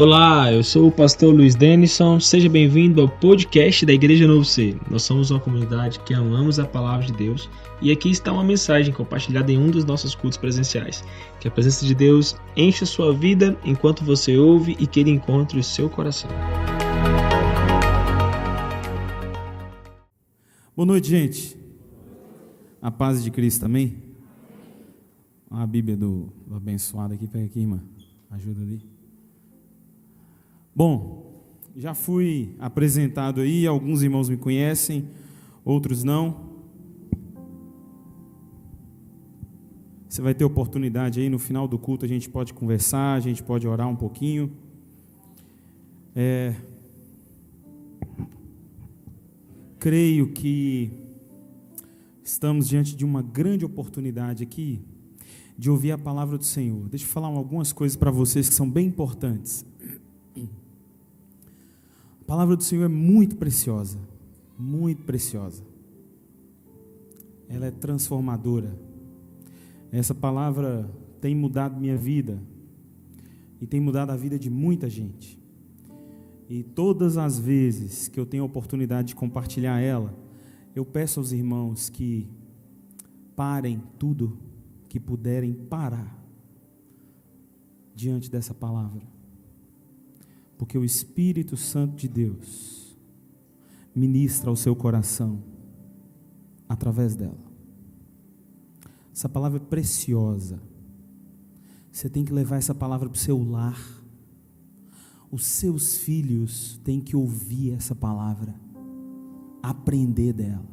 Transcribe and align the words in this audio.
Olá, 0.00 0.50
eu 0.50 0.64
sou 0.64 0.88
o 0.88 0.90
pastor 0.90 1.34
Luiz 1.34 1.54
Denison. 1.54 2.18
Seja 2.18 2.48
bem-vindo 2.48 3.02
ao 3.02 3.08
podcast 3.10 3.84
da 3.84 3.92
Igreja 3.92 4.26
Novo 4.26 4.46
Ser. 4.46 4.74
Nós 4.90 5.02
somos 5.02 5.30
uma 5.30 5.38
comunidade 5.38 6.00
que 6.00 6.14
amamos 6.14 6.58
a 6.58 6.66
palavra 6.66 7.04
de 7.04 7.12
Deus 7.12 7.50
e 7.82 7.92
aqui 7.92 8.10
está 8.10 8.32
uma 8.32 8.42
mensagem 8.42 8.94
compartilhada 8.94 9.52
em 9.52 9.58
um 9.58 9.70
dos 9.70 9.84
nossos 9.84 10.14
cultos 10.14 10.38
presenciais. 10.38 11.04
Que 11.38 11.48
a 11.48 11.50
presença 11.50 11.84
de 11.84 11.94
Deus 11.94 12.34
encha 12.56 12.86
sua 12.86 13.12
vida 13.12 13.54
enquanto 13.62 14.02
você 14.02 14.38
ouve 14.38 14.74
e 14.80 14.86
que 14.86 15.00
ele 15.00 15.10
encontre 15.10 15.60
o 15.60 15.62
seu 15.62 15.90
coração. 15.90 16.30
Boa 20.74 20.86
noite, 20.86 21.10
gente. 21.10 21.58
A 22.80 22.90
paz 22.90 23.22
de 23.22 23.30
Cristo, 23.30 23.66
amém? 23.66 23.98
A 25.50 25.66
Bíblia 25.66 25.94
do, 25.94 26.32
do 26.46 26.54
abençoado 26.54 27.12
aqui, 27.12 27.26
pega 27.26 27.44
aqui, 27.44 27.60
irmã. 27.60 27.82
Ajuda 28.30 28.62
ali. 28.62 28.99
Bom, 30.74 31.20
já 31.76 31.94
fui 31.94 32.54
apresentado 32.58 33.40
aí, 33.40 33.66
alguns 33.66 34.02
irmãos 34.02 34.28
me 34.28 34.36
conhecem, 34.36 35.08
outros 35.64 36.04
não. 36.04 36.50
Você 40.08 40.20
vai 40.20 40.34
ter 40.34 40.44
oportunidade 40.44 41.20
aí 41.20 41.28
no 41.28 41.38
final 41.38 41.68
do 41.68 41.78
culto, 41.78 42.04
a 42.04 42.08
gente 42.08 42.28
pode 42.28 42.52
conversar, 42.52 43.14
a 43.14 43.20
gente 43.20 43.42
pode 43.42 43.66
orar 43.66 43.88
um 43.88 43.96
pouquinho. 43.96 44.50
É, 46.14 46.54
creio 49.78 50.32
que 50.32 50.90
estamos 52.22 52.68
diante 52.68 52.94
de 52.94 53.04
uma 53.04 53.22
grande 53.22 53.64
oportunidade 53.64 54.42
aqui 54.42 54.80
de 55.56 55.70
ouvir 55.70 55.92
a 55.92 55.98
palavra 55.98 56.36
do 56.36 56.44
Senhor. 56.44 56.88
Deixa 56.88 57.04
eu 57.04 57.08
falar 57.08 57.28
algumas 57.28 57.72
coisas 57.72 57.96
para 57.96 58.10
vocês 58.10 58.48
que 58.48 58.54
são 58.54 58.70
bem 58.70 58.86
importantes. 58.86 59.64
Palavra 62.30 62.54
do 62.54 62.62
Senhor 62.62 62.84
é 62.84 62.88
muito 62.88 63.34
preciosa, 63.34 63.98
muito 64.56 65.02
preciosa. 65.02 65.64
Ela 67.48 67.66
é 67.66 67.70
transformadora. 67.72 68.78
Essa 69.90 70.14
palavra 70.14 70.88
tem 71.20 71.34
mudado 71.34 71.80
minha 71.80 71.96
vida 71.96 72.40
e 73.60 73.66
tem 73.66 73.80
mudado 73.80 74.10
a 74.10 74.16
vida 74.16 74.38
de 74.38 74.48
muita 74.48 74.88
gente. 74.88 75.42
E 76.48 76.62
todas 76.62 77.16
as 77.16 77.36
vezes 77.36 78.06
que 78.06 78.20
eu 78.20 78.24
tenho 78.24 78.44
a 78.44 78.46
oportunidade 78.46 79.08
de 79.08 79.16
compartilhar 79.16 79.80
ela, 79.80 80.16
eu 80.72 80.84
peço 80.84 81.18
aos 81.18 81.32
irmãos 81.32 81.88
que 81.88 82.28
parem 83.34 83.82
tudo 83.98 84.38
que 84.88 85.00
puderem 85.00 85.52
parar 85.52 86.24
diante 87.92 88.30
dessa 88.30 88.54
palavra. 88.54 89.09
Porque 90.60 90.76
o 90.76 90.84
Espírito 90.84 91.56
Santo 91.56 91.96
de 91.96 92.06
Deus 92.06 92.94
ministra 93.94 94.50
ao 94.50 94.56
seu 94.56 94.76
coração 94.76 95.42
através 96.68 97.16
dela. 97.16 97.40
Essa 99.10 99.26
palavra 99.26 99.56
é 99.56 99.64
preciosa. 99.64 100.60
Você 101.90 102.10
tem 102.10 102.26
que 102.26 102.32
levar 102.34 102.56
essa 102.56 102.74
palavra 102.74 103.08
para 103.08 103.16
o 103.16 103.18
seu 103.18 103.42
lar. 103.42 103.80
Os 105.30 105.46
seus 105.46 105.96
filhos 105.96 106.78
têm 106.84 107.00
que 107.00 107.16
ouvir 107.16 107.72
essa 107.72 107.94
palavra, 107.94 108.54
aprender 109.62 110.34
dela. 110.34 110.68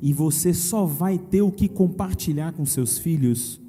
E 0.00 0.12
você 0.12 0.54
só 0.54 0.86
vai 0.86 1.18
ter 1.18 1.42
o 1.42 1.50
que 1.50 1.68
compartilhar 1.68 2.52
com 2.52 2.64
seus 2.64 2.98
filhos 2.98 3.60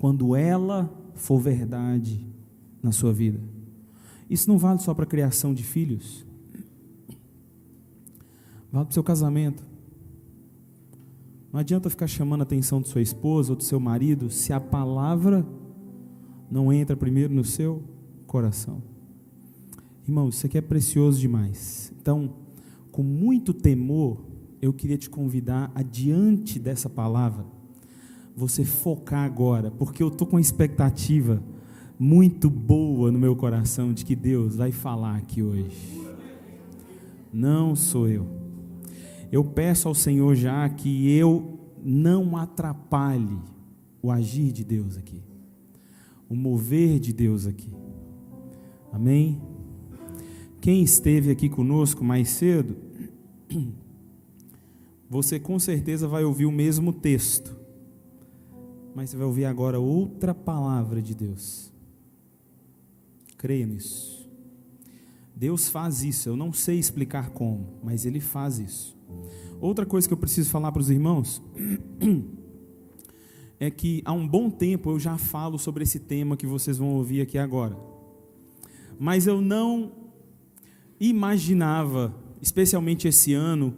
quando 0.00 0.34
ela 0.34 0.92
for 1.14 1.38
verdade 1.38 2.26
na 2.82 2.90
sua 2.90 3.12
vida. 3.12 3.53
Isso 4.28 4.48
não 4.48 4.58
vale 4.58 4.80
só 4.80 4.94
para 4.94 5.04
a 5.04 5.08
criação 5.08 5.52
de 5.52 5.62
filhos, 5.62 6.26
vale 8.72 8.86
para 8.86 8.90
o 8.90 8.94
seu 8.94 9.04
casamento. 9.04 9.62
Não 11.52 11.60
adianta 11.60 11.88
ficar 11.88 12.08
chamando 12.08 12.40
a 12.40 12.42
atenção 12.42 12.80
de 12.80 12.88
sua 12.88 13.00
esposa 13.00 13.52
ou 13.52 13.56
do 13.56 13.62
seu 13.62 13.78
marido 13.78 14.28
se 14.28 14.52
a 14.52 14.58
palavra 14.58 15.46
não 16.50 16.72
entra 16.72 16.96
primeiro 16.96 17.32
no 17.32 17.44
seu 17.44 17.82
coração. 18.26 18.82
Irmão, 20.06 20.28
isso 20.28 20.44
aqui 20.44 20.58
é 20.58 20.60
precioso 20.60 21.20
demais. 21.20 21.92
Então, 22.00 22.34
com 22.90 23.02
muito 23.02 23.54
temor, 23.54 24.24
eu 24.60 24.72
queria 24.72 24.98
te 24.98 25.08
convidar 25.08 25.70
a, 25.74 25.82
diante 25.82 26.58
dessa 26.58 26.90
palavra, 26.90 27.44
você 28.36 28.64
focar 28.64 29.24
agora, 29.24 29.70
porque 29.70 30.02
eu 30.02 30.08
estou 30.08 30.26
com 30.26 30.36
uma 30.36 30.40
expectativa 30.40 31.42
muito 31.98 32.50
boa 32.50 33.10
no 33.10 33.18
meu 33.18 33.36
coração 33.36 33.92
de 33.92 34.04
que 34.04 34.16
Deus 34.16 34.56
vai 34.56 34.72
falar 34.72 35.16
aqui 35.16 35.42
hoje. 35.42 36.00
Não 37.32 37.74
sou 37.74 38.08
eu. 38.08 38.26
Eu 39.30 39.44
peço 39.44 39.88
ao 39.88 39.94
Senhor 39.94 40.34
já 40.34 40.68
que 40.68 41.10
eu 41.10 41.58
não 41.84 42.36
atrapalhe 42.36 43.38
o 44.00 44.10
agir 44.10 44.52
de 44.52 44.64
Deus 44.64 44.96
aqui, 44.96 45.22
o 46.28 46.36
mover 46.36 47.00
de 47.00 47.12
Deus 47.12 47.46
aqui. 47.46 47.70
Amém? 48.92 49.40
Quem 50.60 50.82
esteve 50.82 51.30
aqui 51.30 51.48
conosco 51.48 52.04
mais 52.04 52.28
cedo, 52.28 52.76
você 55.10 55.40
com 55.40 55.58
certeza 55.58 56.06
vai 56.06 56.24
ouvir 56.24 56.46
o 56.46 56.52
mesmo 56.52 56.92
texto, 56.92 57.56
mas 58.94 59.10
você 59.10 59.16
vai 59.16 59.26
ouvir 59.26 59.44
agora 59.44 59.80
outra 59.80 60.32
palavra 60.32 61.02
de 61.02 61.14
Deus. 61.14 61.73
Creia 63.44 63.66
nisso. 63.66 64.26
Deus 65.36 65.68
faz 65.68 66.02
isso, 66.02 66.30
eu 66.30 66.34
não 66.34 66.50
sei 66.50 66.78
explicar 66.78 67.28
como, 67.28 67.74
mas 67.82 68.06
Ele 68.06 68.18
faz 68.18 68.58
isso. 68.58 68.96
Outra 69.60 69.84
coisa 69.84 70.08
que 70.08 70.14
eu 70.14 70.16
preciso 70.16 70.48
falar 70.48 70.72
para 70.72 70.80
os 70.80 70.88
irmãos 70.88 71.42
é 73.60 73.70
que 73.70 74.00
há 74.06 74.14
um 74.14 74.26
bom 74.26 74.48
tempo 74.48 74.90
eu 74.90 74.98
já 74.98 75.18
falo 75.18 75.58
sobre 75.58 75.82
esse 75.82 75.98
tema 75.98 76.38
que 76.38 76.46
vocês 76.46 76.78
vão 76.78 76.94
ouvir 76.94 77.20
aqui 77.20 77.36
agora, 77.36 77.76
mas 78.98 79.26
eu 79.26 79.42
não 79.42 79.92
imaginava, 80.98 82.14
especialmente 82.40 83.06
esse 83.08 83.34
ano, 83.34 83.74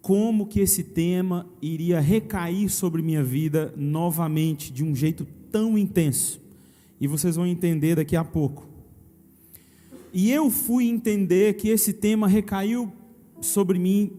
como 0.00 0.46
que 0.46 0.60
esse 0.60 0.84
tema 0.84 1.48
iria 1.60 1.98
recair 1.98 2.68
sobre 2.68 3.02
minha 3.02 3.24
vida 3.24 3.74
novamente 3.76 4.72
de 4.72 4.84
um 4.84 4.94
jeito 4.94 5.26
tão 5.50 5.76
intenso. 5.76 6.40
E 7.00 7.08
vocês 7.08 7.34
vão 7.34 7.44
entender 7.44 7.96
daqui 7.96 8.14
a 8.14 8.22
pouco. 8.22 8.67
E 10.12 10.30
eu 10.30 10.50
fui 10.50 10.88
entender 10.88 11.54
que 11.54 11.68
esse 11.68 11.92
tema 11.92 12.26
recaiu 12.26 12.92
sobre 13.40 13.78
mim 13.78 14.12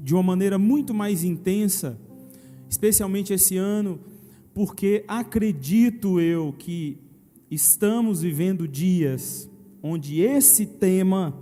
de 0.00 0.14
uma 0.14 0.22
maneira 0.22 0.58
muito 0.58 0.94
mais 0.94 1.24
intensa, 1.24 1.98
especialmente 2.68 3.32
esse 3.32 3.56
ano, 3.56 4.00
porque 4.54 5.04
acredito 5.08 6.20
eu 6.20 6.54
que 6.58 6.98
estamos 7.50 8.22
vivendo 8.22 8.68
dias 8.68 9.50
onde 9.82 10.20
esse 10.20 10.66
tema 10.66 11.34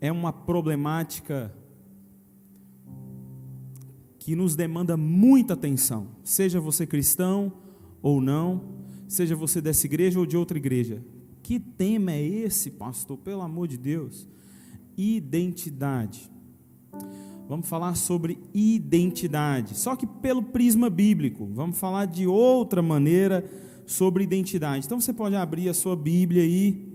é 0.00 0.10
uma 0.12 0.32
problemática 0.32 1.52
que 4.18 4.34
nos 4.34 4.56
demanda 4.56 4.96
muita 4.96 5.54
atenção, 5.54 6.08
seja 6.24 6.60
você 6.60 6.86
cristão 6.86 7.52
ou 8.02 8.20
não, 8.20 8.76
seja 9.06 9.36
você 9.36 9.60
dessa 9.60 9.86
igreja 9.86 10.18
ou 10.18 10.26
de 10.26 10.36
outra 10.36 10.58
igreja. 10.58 11.02
Que 11.46 11.60
tema 11.60 12.10
é 12.10 12.20
esse, 12.20 12.72
pastor? 12.72 13.18
Pelo 13.18 13.40
amor 13.40 13.68
de 13.68 13.76
Deus. 13.76 14.26
Identidade. 14.98 16.28
Vamos 17.48 17.68
falar 17.68 17.94
sobre 17.94 18.36
identidade, 18.52 19.78
só 19.78 19.94
que 19.94 20.08
pelo 20.08 20.42
prisma 20.42 20.90
bíblico. 20.90 21.48
Vamos 21.54 21.78
falar 21.78 22.06
de 22.06 22.26
outra 22.26 22.82
maneira 22.82 23.48
sobre 23.86 24.24
identidade. 24.24 24.86
Então 24.86 25.00
você 25.00 25.12
pode 25.12 25.36
abrir 25.36 25.68
a 25.68 25.74
sua 25.74 25.94
Bíblia 25.94 26.42
aí, 26.42 26.92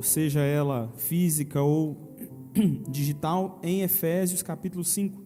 seja 0.00 0.38
ela 0.38 0.92
física 0.96 1.60
ou 1.60 2.16
digital, 2.88 3.58
em 3.64 3.82
Efésios 3.82 4.44
capítulo 4.44 4.84
5. 4.84 5.23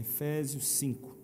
Efésios 0.00 0.66
5. 0.66 1.14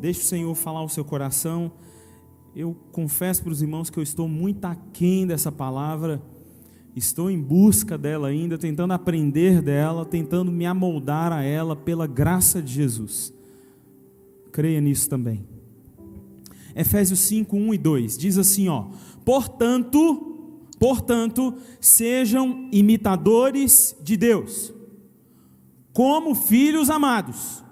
Deixe 0.00 0.20
o 0.20 0.24
Senhor 0.24 0.52
falar 0.56 0.82
o 0.82 0.88
seu 0.88 1.04
coração. 1.04 1.70
Eu 2.56 2.76
confesso 2.90 3.40
para 3.44 3.52
os 3.52 3.62
irmãos 3.62 3.88
que 3.88 3.98
eu 3.98 4.02
estou 4.02 4.28
muito 4.28 4.64
aquém 4.64 5.28
dessa 5.28 5.52
palavra. 5.52 6.20
Estou 6.96 7.30
em 7.30 7.40
busca 7.40 7.96
dela 7.96 8.26
ainda, 8.26 8.58
tentando 8.58 8.92
aprender 8.92 9.62
dela, 9.62 10.04
tentando 10.04 10.50
me 10.50 10.66
amoldar 10.66 11.32
a 11.32 11.44
ela 11.44 11.76
pela 11.76 12.08
graça 12.08 12.60
de 12.60 12.72
Jesus. 12.72 13.32
Creia 14.50 14.80
nisso 14.80 15.08
também. 15.08 15.46
Efésios 16.74 17.20
5, 17.20 17.56
1 17.56 17.74
e 17.74 17.78
2 17.78 18.18
diz 18.18 18.36
assim: 18.36 18.68
ó, 18.68 18.86
portanto, 19.24 20.27
Portanto, 20.78 21.54
sejam 21.80 22.68
imitadores 22.70 23.96
de 24.02 24.16
Deus, 24.16 24.72
como 25.92 26.34
filhos 26.34 26.88
amados, 26.88 27.64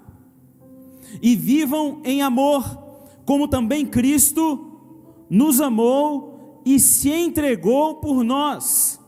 e 1.21 1.35
vivam 1.35 2.01
em 2.03 2.21
amor, 2.21 2.63
como 3.25 3.47
também 3.47 3.85
Cristo 3.85 5.25
nos 5.29 5.61
amou 5.61 6.61
e 6.65 6.79
se 6.79 7.09
entregou 7.09 7.95
por 7.95 8.23
nós, 8.23 8.99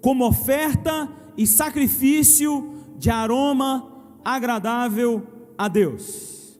como 0.00 0.26
oferta 0.26 1.10
e 1.36 1.46
sacrifício 1.46 2.72
de 2.96 3.10
aroma 3.10 3.92
agradável 4.24 5.26
a 5.58 5.68
Deus. 5.68 6.58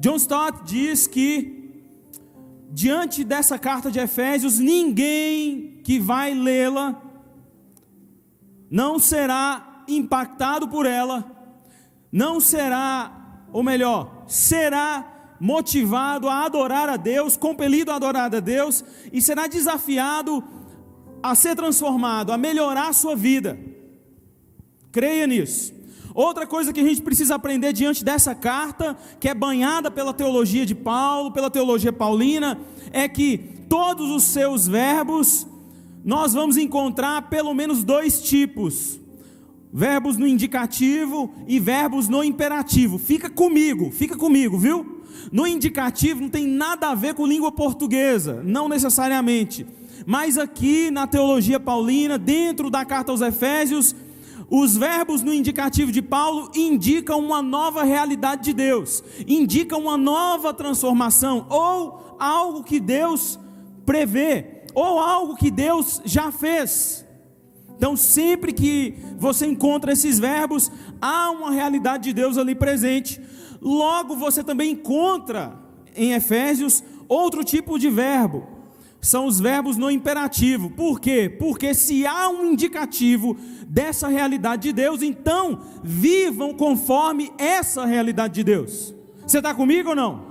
John 0.00 0.16
Stott 0.16 0.64
diz 0.64 1.06
que, 1.06 1.57
diante 2.70 3.24
dessa 3.24 3.58
carta 3.58 3.90
de 3.90 3.98
Efésios, 3.98 4.58
ninguém 4.58 5.80
que 5.82 5.98
vai 5.98 6.34
lê-la 6.34 7.02
não 8.70 8.98
será 8.98 9.84
impactado 9.88 10.68
por 10.68 10.84
ela, 10.84 11.24
não 12.12 12.40
será, 12.40 13.46
ou 13.52 13.62
melhor, 13.62 14.24
será 14.26 15.36
motivado 15.40 16.28
a 16.28 16.44
adorar 16.44 16.88
a 16.88 16.96
Deus, 16.96 17.36
compelido 17.36 17.90
a 17.90 17.96
adorar 17.96 18.34
a 18.34 18.40
Deus, 18.40 18.84
e 19.12 19.22
será 19.22 19.46
desafiado 19.46 20.44
a 21.22 21.34
ser 21.34 21.56
transformado, 21.56 22.32
a 22.32 22.38
melhorar 22.38 22.88
a 22.88 22.92
sua 22.92 23.16
vida. 23.16 23.58
Creia 24.92 25.26
nisso. 25.26 25.77
Outra 26.18 26.48
coisa 26.48 26.72
que 26.72 26.80
a 26.80 26.82
gente 26.82 27.00
precisa 27.00 27.36
aprender 27.36 27.72
diante 27.72 28.04
dessa 28.04 28.34
carta, 28.34 28.98
que 29.20 29.28
é 29.28 29.34
banhada 29.34 29.88
pela 29.88 30.12
teologia 30.12 30.66
de 30.66 30.74
Paulo, 30.74 31.30
pela 31.30 31.48
teologia 31.48 31.92
paulina, 31.92 32.58
é 32.90 33.06
que 33.06 33.38
todos 33.68 34.10
os 34.10 34.24
seus 34.24 34.66
verbos 34.66 35.46
nós 36.04 36.34
vamos 36.34 36.56
encontrar 36.56 37.28
pelo 37.28 37.54
menos 37.54 37.84
dois 37.84 38.20
tipos: 38.20 38.98
verbos 39.72 40.16
no 40.16 40.26
indicativo 40.26 41.32
e 41.46 41.60
verbos 41.60 42.08
no 42.08 42.24
imperativo. 42.24 42.98
Fica 42.98 43.30
comigo, 43.30 43.92
fica 43.92 44.16
comigo, 44.16 44.58
viu? 44.58 45.04
No 45.30 45.46
indicativo 45.46 46.20
não 46.20 46.28
tem 46.28 46.48
nada 46.48 46.88
a 46.88 46.96
ver 46.96 47.14
com 47.14 47.28
língua 47.28 47.52
portuguesa, 47.52 48.42
não 48.44 48.68
necessariamente. 48.68 49.64
Mas 50.04 50.36
aqui 50.36 50.90
na 50.90 51.06
teologia 51.06 51.60
paulina, 51.60 52.18
dentro 52.18 52.70
da 52.70 52.84
carta 52.84 53.12
aos 53.12 53.20
Efésios, 53.20 53.94
os 54.50 54.76
verbos 54.76 55.22
no 55.22 55.32
indicativo 55.32 55.92
de 55.92 56.00
Paulo 56.00 56.50
indicam 56.54 57.20
uma 57.20 57.42
nova 57.42 57.82
realidade 57.82 58.44
de 58.44 58.52
Deus, 58.54 59.04
indicam 59.26 59.80
uma 59.80 59.98
nova 59.98 60.54
transformação, 60.54 61.46
ou 61.50 62.16
algo 62.18 62.64
que 62.64 62.80
Deus 62.80 63.38
prevê, 63.84 64.62
ou 64.74 64.98
algo 64.98 65.36
que 65.36 65.50
Deus 65.50 66.00
já 66.04 66.32
fez. 66.32 67.04
Então, 67.76 67.96
sempre 67.96 68.52
que 68.52 68.94
você 69.18 69.46
encontra 69.46 69.92
esses 69.92 70.18
verbos, 70.18 70.72
há 71.00 71.30
uma 71.30 71.50
realidade 71.50 72.04
de 72.04 72.12
Deus 72.12 72.38
ali 72.38 72.54
presente. 72.54 73.20
Logo, 73.60 74.16
você 74.16 74.42
também 74.42 74.72
encontra 74.72 75.56
em 75.94 76.12
Efésios 76.12 76.82
outro 77.06 77.44
tipo 77.44 77.78
de 77.78 77.88
verbo, 77.90 78.57
são 79.00 79.26
os 79.26 79.38
verbos 79.38 79.76
no 79.76 79.90
imperativo. 79.90 80.70
Por 80.70 81.00
quê? 81.00 81.28
Porque 81.38 81.72
se 81.74 82.06
há 82.06 82.28
um 82.28 82.52
indicativo 82.52 83.36
dessa 83.66 84.08
realidade 84.08 84.62
de 84.62 84.72
Deus, 84.72 85.02
então 85.02 85.60
vivam 85.82 86.52
conforme 86.52 87.32
essa 87.38 87.84
realidade 87.84 88.34
de 88.34 88.44
Deus. 88.44 88.94
Você 89.26 89.38
está 89.38 89.54
comigo 89.54 89.90
ou 89.90 89.96
não? 89.96 90.26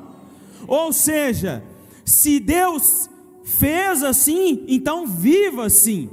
Ou 0.67 0.91
seja, 0.91 1.63
se 2.03 2.39
Deus 2.39 3.09
fez 3.43 4.03
assim, 4.03 4.65
então 4.67 5.07
viva 5.07 5.65
assim. 5.65 6.09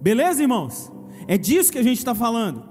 Beleza, 0.00 0.42
irmãos? 0.42 0.90
É 1.26 1.38
disso 1.38 1.72
que 1.72 1.78
a 1.78 1.82
gente 1.82 1.98
está 1.98 2.14
falando. 2.14 2.64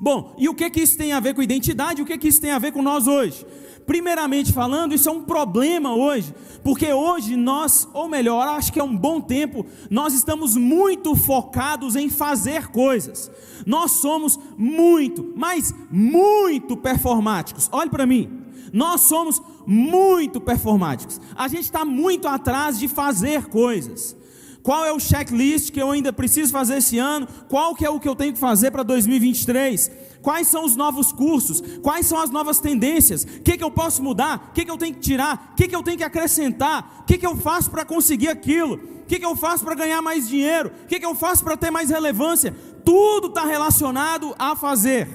Bom, 0.00 0.34
e 0.38 0.48
o 0.48 0.54
que 0.54 0.68
que 0.68 0.80
isso 0.80 0.98
tem 0.98 1.12
a 1.12 1.20
ver 1.20 1.34
com 1.34 1.42
identidade? 1.42 2.02
O 2.02 2.04
que 2.04 2.18
que 2.18 2.28
isso 2.28 2.40
tem 2.40 2.50
a 2.50 2.58
ver 2.58 2.72
com 2.72 2.82
nós 2.82 3.06
hoje? 3.06 3.46
Primeiramente 3.86 4.52
falando, 4.52 4.94
isso 4.94 5.08
é 5.08 5.12
um 5.12 5.22
problema 5.22 5.94
hoje, 5.94 6.34
porque 6.64 6.92
hoje 6.92 7.36
nós, 7.36 7.88
ou 7.94 8.08
melhor, 8.08 8.48
acho 8.48 8.72
que 8.72 8.80
é 8.80 8.84
um 8.84 8.96
bom 8.96 9.20
tempo, 9.20 9.64
nós 9.88 10.12
estamos 10.12 10.56
muito 10.56 11.14
focados 11.14 11.94
em 11.94 12.10
fazer 12.10 12.66
coisas. 12.68 13.30
Nós 13.64 13.92
somos 13.92 14.38
muito, 14.58 15.32
mas 15.36 15.72
muito 15.88 16.76
performáticos. 16.76 17.68
Olhe 17.70 17.88
para 17.88 18.06
mim. 18.06 18.42
Nós 18.72 19.02
somos 19.02 19.40
muito 19.64 20.40
performáticos. 20.40 21.20
A 21.36 21.46
gente 21.46 21.62
está 21.62 21.84
muito 21.84 22.26
atrás 22.26 22.78
de 22.78 22.88
fazer 22.88 23.46
coisas. 23.46 24.16
Qual 24.62 24.84
é 24.84 24.92
o 24.92 24.98
checklist 24.98 25.70
que 25.70 25.80
eu 25.80 25.92
ainda 25.92 26.12
preciso 26.12 26.50
fazer 26.50 26.78
esse 26.78 26.98
ano? 26.98 27.28
Qual 27.48 27.72
que 27.72 27.86
é 27.86 27.90
o 27.90 28.00
que 28.00 28.08
eu 28.08 28.16
tenho 28.16 28.32
que 28.32 28.38
fazer 28.38 28.72
para 28.72 28.82
2023? 28.82 29.92
Quais 30.26 30.48
são 30.48 30.64
os 30.64 30.74
novos 30.74 31.12
cursos? 31.12 31.62
Quais 31.80 32.04
são 32.04 32.18
as 32.18 32.30
novas 32.30 32.58
tendências? 32.58 33.22
O 33.22 33.42
que, 33.42 33.56
que 33.56 33.62
eu 33.62 33.70
posso 33.70 34.02
mudar? 34.02 34.48
O 34.50 34.54
que, 34.54 34.64
que 34.64 34.70
eu 34.72 34.76
tenho 34.76 34.92
que 34.92 34.98
tirar? 34.98 35.52
O 35.52 35.54
que, 35.54 35.68
que 35.68 35.76
eu 35.76 35.84
tenho 35.84 35.96
que 35.96 36.02
acrescentar? 36.02 36.98
O 36.98 37.04
que, 37.04 37.16
que 37.16 37.24
eu 37.24 37.36
faço 37.36 37.70
para 37.70 37.84
conseguir 37.84 38.26
aquilo? 38.26 38.74
O 38.74 39.06
que, 39.06 39.20
que 39.20 39.24
eu 39.24 39.36
faço 39.36 39.64
para 39.64 39.76
ganhar 39.76 40.02
mais 40.02 40.28
dinheiro? 40.28 40.72
O 40.82 40.86
que, 40.88 40.98
que 40.98 41.06
eu 41.06 41.14
faço 41.14 41.44
para 41.44 41.56
ter 41.56 41.70
mais 41.70 41.90
relevância? 41.90 42.52
Tudo 42.84 43.28
está 43.28 43.44
relacionado 43.44 44.34
a 44.36 44.56
fazer. 44.56 45.08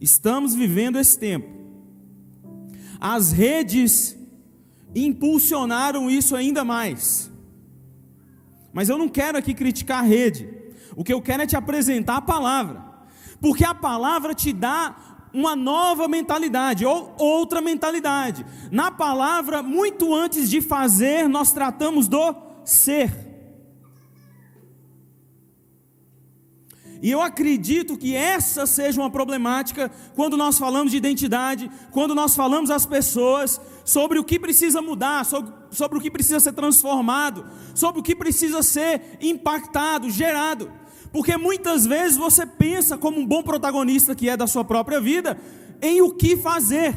Estamos 0.00 0.52
vivendo 0.52 0.98
esse 0.98 1.16
tempo. 1.16 1.46
As 2.98 3.30
redes 3.30 4.16
impulsionaram 4.92 6.10
isso 6.10 6.34
ainda 6.34 6.64
mais. 6.64 7.30
Mas 8.72 8.88
eu 8.88 8.98
não 8.98 9.08
quero 9.08 9.38
aqui 9.38 9.54
criticar 9.54 10.00
a 10.00 10.02
rede. 10.04 10.61
O 10.96 11.04
que 11.04 11.12
eu 11.12 11.22
quero 11.22 11.42
é 11.42 11.46
te 11.46 11.56
apresentar 11.56 12.16
a 12.16 12.22
palavra. 12.22 12.84
Porque 13.40 13.64
a 13.64 13.74
palavra 13.74 14.34
te 14.34 14.52
dá 14.52 14.94
uma 15.32 15.56
nova 15.56 16.06
mentalidade 16.06 16.84
ou 16.84 17.14
outra 17.18 17.60
mentalidade. 17.60 18.44
Na 18.70 18.90
palavra, 18.90 19.62
muito 19.62 20.14
antes 20.14 20.48
de 20.50 20.60
fazer, 20.60 21.28
nós 21.28 21.52
tratamos 21.52 22.06
do 22.06 22.34
ser. 22.64 23.32
E 27.02 27.10
eu 27.10 27.20
acredito 27.20 27.98
que 27.98 28.14
essa 28.14 28.64
seja 28.64 29.00
uma 29.00 29.10
problemática 29.10 29.90
quando 30.14 30.36
nós 30.36 30.56
falamos 30.56 30.92
de 30.92 30.98
identidade, 30.98 31.68
quando 31.90 32.14
nós 32.14 32.36
falamos 32.36 32.70
às 32.70 32.86
pessoas 32.86 33.60
sobre 33.84 34.20
o 34.20 34.24
que 34.24 34.38
precisa 34.38 34.80
mudar, 34.80 35.24
sobre, 35.24 35.52
sobre 35.72 35.98
o 35.98 36.00
que 36.00 36.12
precisa 36.12 36.38
ser 36.38 36.52
transformado, 36.52 37.44
sobre 37.74 38.00
o 38.00 38.04
que 38.04 38.14
precisa 38.14 38.62
ser 38.62 39.18
impactado, 39.20 40.08
gerado. 40.10 40.70
Porque 41.12 41.36
muitas 41.36 41.86
vezes 41.86 42.16
você 42.16 42.46
pensa, 42.46 42.96
como 42.96 43.20
um 43.20 43.26
bom 43.26 43.42
protagonista 43.42 44.14
que 44.14 44.28
é 44.28 44.36
da 44.36 44.46
sua 44.46 44.64
própria 44.64 45.00
vida, 45.00 45.38
em 45.80 46.00
o 46.00 46.10
que 46.10 46.36
fazer, 46.36 46.96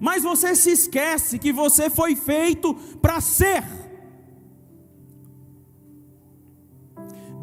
mas 0.00 0.24
você 0.24 0.56
se 0.56 0.70
esquece 0.70 1.38
que 1.38 1.52
você 1.52 1.88
foi 1.88 2.16
feito 2.16 2.74
para 3.00 3.20
ser. 3.20 3.62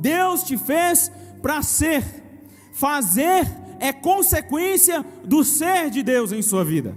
Deus 0.02 0.44
te 0.44 0.58
fez 0.58 1.12
para 1.42 1.62
ser. 1.62 2.04
Fazer 2.74 3.48
é 3.80 3.94
consequência 3.94 5.06
do 5.24 5.44
ser 5.44 5.90
de 5.90 6.04
Deus 6.04 6.32
em 6.32 6.42
sua 6.42 6.66
vida. 6.66 6.96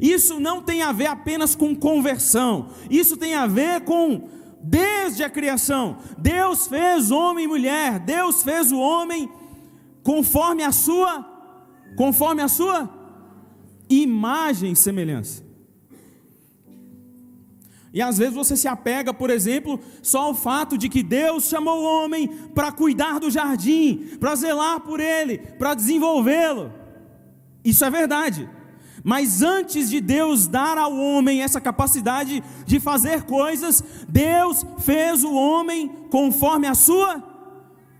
Isso 0.00 0.38
não 0.38 0.62
tem 0.62 0.82
a 0.82 0.92
ver 0.92 1.06
apenas 1.06 1.54
com 1.54 1.74
conversão, 1.74 2.70
isso 2.90 3.16
tem 3.16 3.34
a 3.34 3.46
ver 3.46 3.80
com 3.82 4.28
desde 4.62 5.24
a 5.24 5.30
criação. 5.30 5.98
Deus 6.18 6.66
fez 6.66 7.10
homem 7.10 7.44
e 7.44 7.48
mulher, 7.48 7.98
Deus 8.00 8.42
fez 8.42 8.72
o 8.72 8.78
homem 8.78 9.30
conforme 10.02 10.62
a 10.62 10.72
sua 10.72 11.34
conforme 11.96 12.42
a 12.42 12.48
sua 12.48 12.88
imagem 13.88 14.72
e 14.72 14.76
semelhança. 14.76 15.42
E 17.92 18.02
às 18.02 18.18
vezes 18.18 18.34
você 18.34 18.56
se 18.56 18.68
apega, 18.68 19.14
por 19.14 19.30
exemplo, 19.30 19.80
só 20.02 20.22
ao 20.22 20.34
fato 20.34 20.76
de 20.76 20.88
que 20.88 21.02
Deus 21.02 21.48
chamou 21.48 21.80
o 21.80 21.84
homem 21.84 22.28
para 22.54 22.70
cuidar 22.70 23.18
do 23.18 23.30
jardim, 23.30 24.16
para 24.20 24.36
zelar 24.36 24.80
por 24.80 25.00
ele, 25.00 25.38
para 25.38 25.74
desenvolvê-lo. 25.74 26.72
Isso 27.64 27.84
é 27.84 27.90
verdade. 27.90 28.48
Mas 29.08 29.40
antes 29.40 29.88
de 29.88 30.02
Deus 30.02 30.46
dar 30.46 30.76
ao 30.76 30.94
homem 30.94 31.40
essa 31.40 31.58
capacidade 31.58 32.44
de 32.66 32.78
fazer 32.78 33.22
coisas, 33.22 33.82
Deus 34.06 34.66
fez 34.80 35.24
o 35.24 35.32
homem 35.32 35.88
conforme 36.10 36.66
a 36.66 36.74
sua 36.74 37.24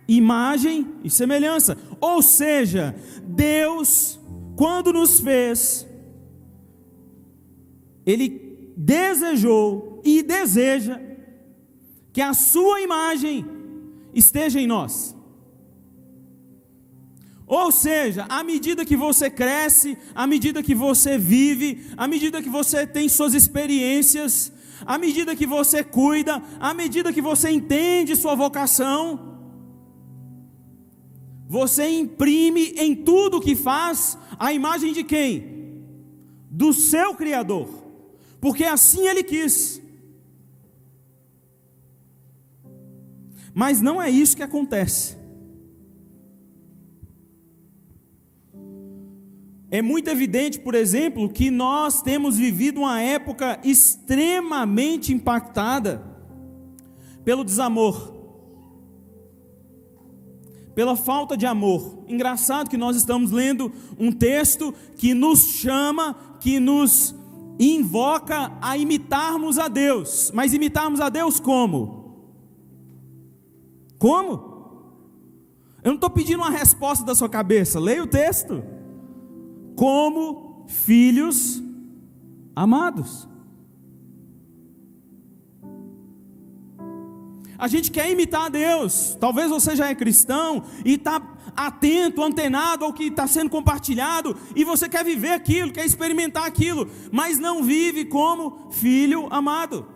imagem 0.07 0.87
e 1.03 1.09
semelhança. 1.09 1.79
Ou 1.99 2.21
seja, 2.21 2.95
Deus, 3.23 4.21
quando 4.55 4.93
nos 4.93 5.19
fez, 5.19 5.88
Ele 8.05 8.75
desejou 8.77 10.03
e 10.05 10.23
deseja 10.23 11.00
que 12.12 12.21
a 12.21 12.35
sua 12.35 12.83
imagem 12.83 13.47
esteja 14.12 14.61
em 14.61 14.67
nós. 14.67 15.17
Ou 17.49 17.73
seja, 17.73 18.26
à 18.28 18.45
medida 18.45 18.85
que 18.85 18.95
você 18.95 19.31
cresce, 19.31 19.97
à 20.14 20.26
medida 20.26 20.62
que 20.62 20.75
você 20.75 21.17
vive, 21.17 21.87
à 21.97 22.07
medida 22.07 22.43
que 22.43 22.50
você 22.50 22.87
tem 22.87 23.09
suas 23.09 23.33
experiências, 23.33 24.52
à 24.85 24.99
medida 24.99 25.35
que 25.35 25.47
você 25.47 25.83
cuida, 25.83 26.43
à 26.61 26.75
medida 26.75 27.11
que 27.11 27.23
você 27.23 27.50
entende 27.50 28.14
sua 28.14 28.35
vocação, 28.35 29.38
você 31.49 31.88
imprime 31.88 32.75
em 32.76 32.95
tudo 32.95 33.40
que 33.40 33.57
faz 33.57 34.19
a 34.38 34.52
imagem 34.52 34.93
de 34.93 35.02
quem? 35.02 35.83
Do 36.50 36.75
seu 36.75 37.14
Criador, 37.14 37.69
porque 38.43 38.64
assim 38.64 39.09
Ele 39.09 39.23
quis. 39.23 39.81
Mas 43.55 43.81
não 43.81 44.00
é 44.00 44.11
isso 44.11 44.37
que 44.37 44.43
acontece. 44.43 45.18
É 49.71 49.83
muito 49.83 50.09
evidente, 50.09 50.59
por 50.59 50.75
exemplo, 50.75 51.29
que 51.29 51.51
nós 51.51 52.01
temos 52.01 52.39
vivido 52.39 52.81
uma 52.81 53.01
época 53.03 53.61
extremamente 53.63 55.13
impactada 55.13 56.03
pelo 57.23 57.45
desamor, 57.45 58.15
pela 60.75 60.97
falta 60.97 61.37
de 61.37 61.45
amor. 61.45 62.03
Engraçado 62.09 62.71
que 62.71 62.79
nós 62.79 62.97
estamos 62.97 63.31
lendo 63.31 63.71
um 63.99 64.11
texto 64.11 64.75
que 64.97 65.13
nos 65.13 65.41
chama, 65.41 66.17
que 66.41 66.59
nos 66.59 67.15
invoca 67.59 68.57
a 68.63 68.79
imitarmos 68.79 69.59
a 69.59 69.69
Deus, 69.69 70.31
mas 70.33 70.55
imitarmos 70.55 70.99
a 70.99 71.11
Deus 71.11 71.39
como? 71.39 72.25
Como? 73.99 74.49
Eu 75.83 75.91
não 75.91 75.97
estou 75.97 76.09
pedindo 76.09 76.39
uma 76.39 76.51
resposta 76.51 77.05
da 77.05 77.15
sua 77.15 77.29
cabeça, 77.29 77.79
leia 77.79 78.03
o 78.03 78.07
texto 78.07 78.77
como 79.78 80.66
filhos 80.66 81.62
amados. 82.56 83.28
A 87.56 87.68
gente 87.68 87.88
quer 87.88 88.11
imitar 88.11 88.47
a 88.47 88.49
Deus. 88.49 89.16
Talvez 89.20 89.49
você 89.49 89.76
já 89.76 89.88
é 89.88 89.94
cristão 89.94 90.64
e 90.85 90.94
está 90.94 91.23
atento, 91.54 92.25
antenado 92.25 92.85
ao 92.85 92.92
que 92.92 93.04
está 93.04 93.28
sendo 93.28 93.50
compartilhado, 93.50 94.37
e 94.56 94.64
você 94.64 94.88
quer 94.88 95.04
viver 95.04 95.30
aquilo, 95.30 95.73
quer 95.73 95.87
experimentar 95.87 96.44
aquilo, 96.44 96.90
mas 97.12 97.38
não 97.38 97.62
vive 97.62 98.04
como 98.04 98.73
filho 98.73 99.28
amado. 99.30 99.87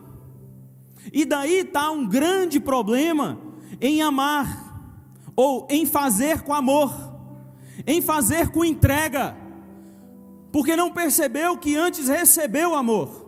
E 1.12 1.24
daí 1.24 1.58
está 1.58 1.90
um 1.90 2.06
grande 2.06 2.60
problema 2.60 3.36
em 3.80 4.00
amar, 4.00 4.80
ou 5.34 5.66
em 5.68 5.84
fazer 5.86 6.42
com 6.42 6.54
amor, 6.54 6.92
em 7.84 8.00
fazer 8.00 8.48
com 8.50 8.64
entrega 8.64 9.41
porque 10.52 10.76
não 10.76 10.92
percebeu 10.92 11.56
que 11.56 11.75
antes 11.75 12.09
recebeu 12.09 12.75
amor. 12.75 13.26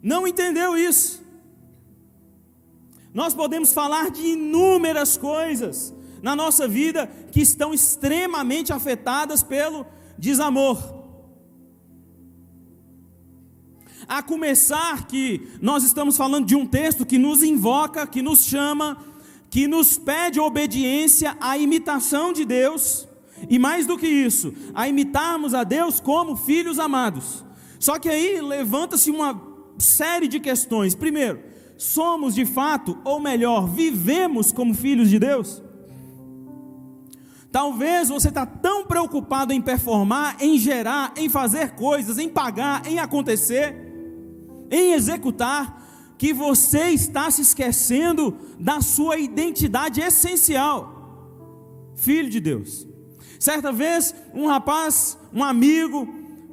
Não 0.00 0.26
entendeu 0.26 0.76
isso. 0.76 1.20
Nós 3.12 3.34
podemos 3.34 3.72
falar 3.72 4.10
de 4.10 4.22
inúmeras 4.22 5.16
coisas 5.16 5.92
na 6.22 6.36
nossa 6.36 6.68
vida 6.68 7.08
que 7.32 7.40
estão 7.40 7.74
extremamente 7.74 8.72
afetadas 8.72 9.42
pelo 9.42 9.84
desamor. 10.16 11.02
A 14.06 14.22
começar 14.22 15.06
que 15.08 15.48
nós 15.60 15.82
estamos 15.82 16.16
falando 16.16 16.46
de 16.46 16.54
um 16.54 16.66
texto 16.66 17.04
que 17.04 17.18
nos 17.18 17.42
invoca, 17.42 18.06
que 18.06 18.22
nos 18.22 18.44
chama, 18.44 19.04
que 19.50 19.66
nos 19.66 19.98
pede 19.98 20.38
obediência 20.38 21.36
à 21.40 21.58
imitação 21.58 22.32
de 22.32 22.44
Deus 22.44 23.08
e 23.48 23.58
mais 23.58 23.86
do 23.86 23.98
que 23.98 24.06
isso, 24.06 24.52
a 24.74 24.88
imitarmos 24.88 25.54
a 25.54 25.64
Deus 25.64 26.00
como 26.00 26.36
filhos 26.36 26.78
amados. 26.78 27.44
Só 27.78 27.98
que 27.98 28.08
aí 28.08 28.40
levanta-se 28.40 29.10
uma 29.10 29.40
série 29.78 30.28
de 30.28 30.38
questões. 30.38 30.94
Primeiro, 30.94 31.40
somos 31.76 32.34
de 32.34 32.44
fato, 32.44 32.98
ou 33.04 33.20
melhor, 33.20 33.68
vivemos 33.68 34.52
como 34.52 34.74
filhos 34.74 35.10
de 35.10 35.18
Deus? 35.18 35.62
Talvez 37.50 38.08
você 38.08 38.28
está 38.28 38.46
tão 38.46 38.86
preocupado 38.86 39.52
em 39.52 39.60
performar, 39.60 40.36
em 40.40 40.58
gerar, 40.58 41.12
em 41.16 41.28
fazer 41.28 41.72
coisas, 41.72 42.16
em 42.18 42.28
pagar, 42.28 42.86
em 42.86 42.98
acontecer, 42.98 43.76
em 44.70 44.92
executar, 44.92 45.82
que 46.16 46.32
você 46.32 46.90
está 46.90 47.30
se 47.30 47.42
esquecendo 47.42 48.38
da 48.58 48.80
sua 48.80 49.18
identidade 49.18 50.00
essencial, 50.00 51.90
filho 51.96 52.30
de 52.30 52.40
Deus. 52.40 52.91
Certa 53.42 53.72
vez, 53.72 54.14
um 54.32 54.46
rapaz, 54.46 55.18
um 55.34 55.42
amigo, 55.42 56.06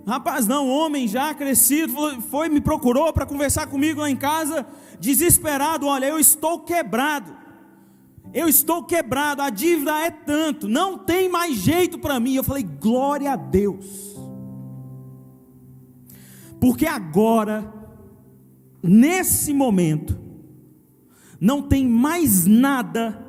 rapaz 0.08 0.48
não, 0.48 0.68
homem 0.68 1.08
já 1.08 1.32
crescido, 1.36 1.94
foi, 2.32 2.50
me 2.50 2.60
procurou 2.60 3.14
para 3.14 3.28
conversar 3.28 3.68
comigo 3.68 4.02
lá 4.02 4.10
em 4.10 4.16
casa, 4.16 4.66
desesperado: 5.00 5.86
olha, 5.86 6.08
eu 6.08 6.18
estou 6.18 6.62
quebrado. 6.62 7.32
Eu 8.34 8.50
estou 8.50 8.84
quebrado, 8.84 9.44
a 9.44 9.52
dívida 9.52 9.92
é 10.00 10.10
tanto, 10.10 10.68
não 10.68 10.98
tem 10.98 11.30
mais 11.30 11.58
jeito 11.58 12.00
para 12.00 12.20
mim. 12.20 12.34
Eu 12.34 12.44
falei, 12.44 12.64
glória 12.64 13.34
a 13.34 13.36
Deus. 13.36 14.16
Porque 16.60 16.88
agora, 16.88 17.72
nesse 18.82 19.54
momento, 19.54 20.20
não 21.40 21.62
tem 21.62 21.88
mais 21.88 22.48
nada 22.48 23.29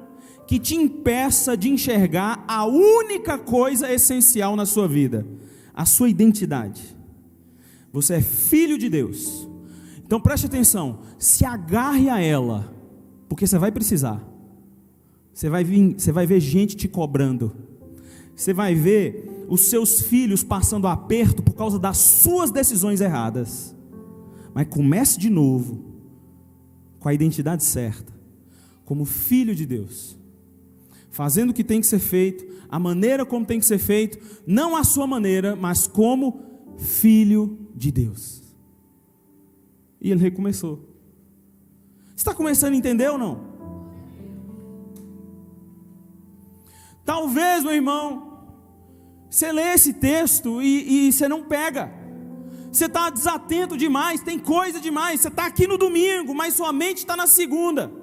que 0.50 0.58
te 0.58 0.74
impeça 0.74 1.56
de 1.56 1.70
enxergar 1.70 2.44
a 2.48 2.66
única 2.66 3.38
coisa 3.38 3.88
essencial 3.88 4.56
na 4.56 4.66
sua 4.66 4.88
vida: 4.88 5.24
a 5.72 5.86
sua 5.86 6.08
identidade. 6.08 6.82
Você 7.92 8.14
é 8.14 8.20
filho 8.20 8.76
de 8.76 8.88
Deus. 8.88 9.48
Então 10.04 10.20
preste 10.20 10.46
atenção, 10.46 11.02
se 11.20 11.44
agarre 11.44 12.08
a 12.08 12.20
ela, 12.20 12.74
porque 13.28 13.46
você 13.46 13.58
vai 13.58 13.70
precisar. 13.70 14.28
Você 15.32 15.48
vai, 15.48 15.62
vir, 15.62 15.94
você 15.96 16.10
vai 16.10 16.26
ver 16.26 16.40
gente 16.40 16.76
te 16.76 16.88
cobrando. 16.88 17.52
Você 18.34 18.52
vai 18.52 18.74
ver 18.74 19.46
os 19.48 19.66
seus 19.66 20.02
filhos 20.02 20.42
passando 20.42 20.88
aperto 20.88 21.44
por 21.44 21.54
causa 21.54 21.78
das 21.78 21.96
suas 21.96 22.50
decisões 22.50 23.00
erradas. 23.00 23.72
Mas 24.52 24.66
comece 24.66 25.16
de 25.16 25.30
novo, 25.30 25.84
com 26.98 27.08
a 27.08 27.14
identidade 27.14 27.62
certa, 27.62 28.12
como 28.84 29.04
filho 29.04 29.54
de 29.54 29.64
Deus 29.64 30.18
fazendo 31.10 31.50
o 31.50 31.54
que 31.54 31.64
tem 31.64 31.80
que 31.80 31.86
ser 31.86 31.98
feito, 31.98 32.44
a 32.68 32.78
maneira 32.78 33.26
como 33.26 33.44
tem 33.44 33.58
que 33.58 33.66
ser 33.66 33.78
feito, 33.78 34.18
não 34.46 34.76
a 34.76 34.84
sua 34.84 35.06
maneira, 35.06 35.56
mas 35.56 35.86
como 35.86 36.42
filho 36.78 37.68
de 37.74 37.90
Deus. 37.90 38.42
E 40.00 40.10
ele 40.10 40.20
recomeçou. 40.20 40.88
Está 42.16 42.32
começando 42.32 42.74
a 42.74 42.76
entender 42.76 43.08
ou 43.10 43.18
não? 43.18 43.50
Talvez, 47.04 47.64
meu 47.64 47.72
irmão, 47.72 48.44
você 49.28 49.50
lê 49.52 49.74
esse 49.74 49.94
texto 49.94 50.62
e, 50.62 51.08
e 51.08 51.12
você 51.12 51.28
não 51.28 51.42
pega. 51.42 51.92
Você 52.70 52.84
está 52.84 53.10
desatento 53.10 53.76
demais, 53.76 54.22
tem 54.22 54.38
coisa 54.38 54.80
demais. 54.80 55.20
Você 55.20 55.28
está 55.28 55.46
aqui 55.46 55.66
no 55.66 55.76
domingo, 55.76 56.34
mas 56.34 56.54
sua 56.54 56.72
mente 56.72 56.98
está 56.98 57.16
na 57.16 57.26
segunda. 57.26 57.99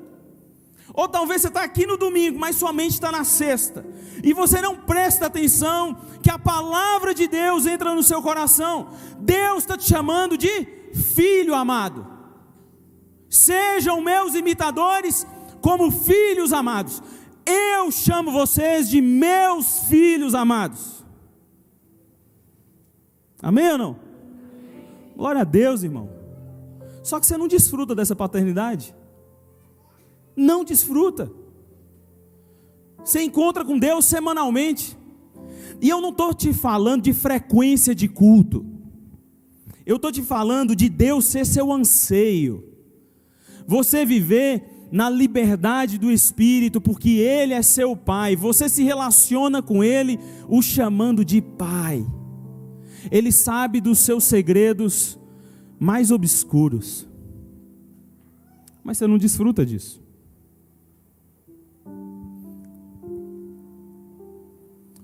Ou 0.98 1.08
talvez 1.08 1.44
você 1.44 1.48
está 1.50 1.62
aqui 1.62 1.86
no 1.86 1.96
domingo, 1.96 2.40
mas 2.40 2.56
sua 2.56 2.74
mente 2.74 2.94
está 2.94 3.12
na 3.12 3.24
sexta. 3.24 3.86
E 4.24 4.34
você 4.34 4.60
não 4.60 4.76
presta 4.76 5.28
atenção 5.28 5.96
que 6.24 6.32
a 6.32 6.40
palavra 6.40 7.14
de 7.14 7.28
Deus 7.28 7.68
entra 7.68 7.94
no 7.94 8.02
seu 8.02 8.20
coração. 8.20 8.90
Deus 9.20 9.60
está 9.60 9.78
te 9.78 9.88
chamando 9.88 10.36
de 10.36 10.66
filho 10.96 11.54
amado. 11.54 12.08
Sejam 13.30 14.02
meus 14.02 14.34
imitadores 14.34 15.28
como 15.62 15.92
filhos 15.92 16.52
amados. 16.52 17.04
Eu 17.46 17.92
chamo 17.92 18.32
vocês 18.32 18.90
de 18.90 19.00
meus 19.00 19.84
filhos 19.84 20.34
amados. 20.34 21.06
Amém 23.40 23.74
ou 23.74 23.78
não? 23.78 24.00
Glória 25.16 25.42
a 25.42 25.46
Deus, 25.46 25.84
irmão. 25.84 26.10
Só 27.04 27.20
que 27.20 27.28
você 27.28 27.38
não 27.38 27.48
desfruta 27.48 27.94
dessa 27.94 28.16
paternidade 28.16 28.96
não 30.38 30.64
desfruta. 30.64 31.32
Você 33.04 33.22
encontra 33.24 33.66
com 33.66 33.80
Deus 33.80 34.06
semanalmente. 34.06 34.96
E 35.82 35.90
eu 35.90 36.00
não 36.00 36.10
estou 36.10 36.34
te 36.34 36.54
falando 36.54 37.04
de 37.04 37.14
frequência 37.14 37.96
de 37.96 38.08
culto. 38.08 38.66
Eu 39.86 39.96
estou 39.96 40.12
te 40.12 40.22
falando 40.22 40.76
de 40.76 40.90
Deus 40.90 41.26
ser 41.26 41.46
seu 41.46 41.72
anseio. 41.72 42.64
Você 43.66 44.06
viver 44.06 44.64
na 44.92 45.10
liberdade 45.10 45.98
do 45.98 46.12
Espírito, 46.12 46.80
porque 46.80 47.10
Ele 47.10 47.54
é 47.54 47.62
seu 47.62 47.96
Pai. 47.96 48.36
Você 48.36 48.70
se 48.70 48.84
relaciona 48.84 49.62
com 49.62 49.84
Ele, 49.84 50.20
o 50.48 50.62
chamando 50.62 51.26
de 51.26 51.42
Pai. 51.42 52.06
Ele 53.10 53.32
sabe 53.32 53.80
dos 53.80 54.00
seus 54.00 54.24
segredos 54.26 55.18
mais 55.80 56.12
obscuros. 56.12 57.08
Mas 58.84 58.98
você 58.98 59.08
não 59.08 59.18
desfruta 59.18 59.66
disso. 59.66 60.07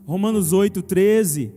Romanos 0.06 0.52
8, 0.52 0.82
13. 0.82 1.52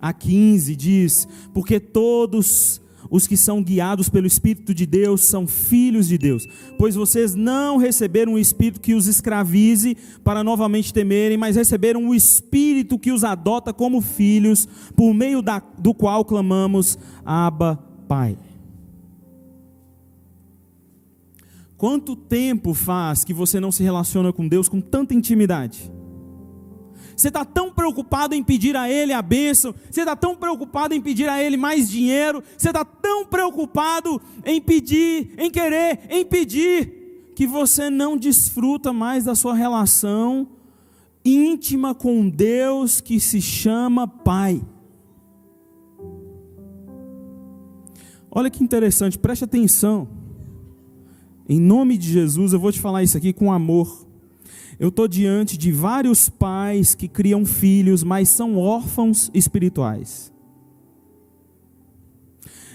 a 0.00 0.12
15 0.12 0.76
diz: 0.76 1.28
Porque 1.52 1.80
todos 1.80 2.80
os 3.10 3.26
que 3.26 3.36
são 3.36 3.62
guiados 3.62 4.08
pelo 4.08 4.26
Espírito 4.26 4.72
de 4.72 4.86
Deus 4.86 5.22
são 5.22 5.46
filhos 5.46 6.06
de 6.06 6.16
Deus, 6.16 6.46
pois 6.78 6.94
vocês 6.94 7.34
não 7.34 7.76
receberam 7.76 8.34
um 8.34 8.38
espírito 8.38 8.80
que 8.80 8.94
os 8.94 9.08
escravize 9.08 9.96
para 10.22 10.44
novamente 10.44 10.94
temerem, 10.94 11.36
mas 11.36 11.56
receberam 11.56 12.08
o 12.08 12.14
espírito 12.14 12.98
que 12.98 13.10
os 13.10 13.24
adota 13.24 13.72
como 13.72 14.00
filhos, 14.00 14.68
por 14.94 15.12
meio 15.12 15.42
da, 15.42 15.60
do 15.78 15.92
qual 15.92 16.24
clamamos: 16.24 16.98
Abba, 17.24 17.76
Pai. 18.06 18.38
Quanto 21.76 22.14
tempo 22.14 22.74
faz 22.74 23.24
que 23.24 23.32
você 23.32 23.58
não 23.58 23.72
se 23.72 23.82
relaciona 23.82 24.32
com 24.32 24.46
Deus 24.46 24.68
com 24.68 24.80
tanta 24.80 25.14
intimidade? 25.14 25.90
Você 27.20 27.28
está 27.28 27.44
tão 27.44 27.70
preocupado 27.70 28.34
em 28.34 28.42
pedir 28.42 28.74
a 28.74 28.88
Ele 28.88 29.12
a 29.12 29.20
bênção, 29.20 29.74
você 29.90 30.00
está 30.00 30.16
tão 30.16 30.34
preocupado 30.34 30.94
em 30.94 31.02
pedir 31.02 31.28
a 31.28 31.42
Ele 31.42 31.58
mais 31.58 31.90
dinheiro, 31.90 32.42
você 32.56 32.70
está 32.70 32.82
tão 32.82 33.26
preocupado 33.26 34.18
em 34.42 34.58
pedir, 34.58 35.34
em 35.36 35.50
querer, 35.50 36.00
em 36.08 36.24
pedir, 36.24 37.32
que 37.36 37.46
você 37.46 37.90
não 37.90 38.16
desfruta 38.16 38.90
mais 38.90 39.24
da 39.24 39.34
sua 39.34 39.54
relação 39.54 40.48
íntima 41.22 41.94
com 41.94 42.26
Deus 42.26 43.02
que 43.02 43.20
se 43.20 43.42
chama 43.42 44.08
Pai. 44.08 44.62
Olha 48.30 48.48
que 48.48 48.64
interessante, 48.64 49.18
preste 49.18 49.44
atenção. 49.44 50.08
Em 51.46 51.60
nome 51.60 51.98
de 51.98 52.10
Jesus, 52.10 52.54
eu 52.54 52.58
vou 52.58 52.72
te 52.72 52.80
falar 52.80 53.02
isso 53.02 53.18
aqui 53.18 53.30
com 53.30 53.52
amor. 53.52 54.08
Eu 54.80 54.88
estou 54.88 55.06
diante 55.06 55.58
de 55.58 55.70
vários 55.70 56.30
pais 56.30 56.94
que 56.94 57.06
criam 57.06 57.44
filhos, 57.44 58.02
mas 58.02 58.30
são 58.30 58.56
órfãos 58.56 59.30
espirituais. 59.34 60.32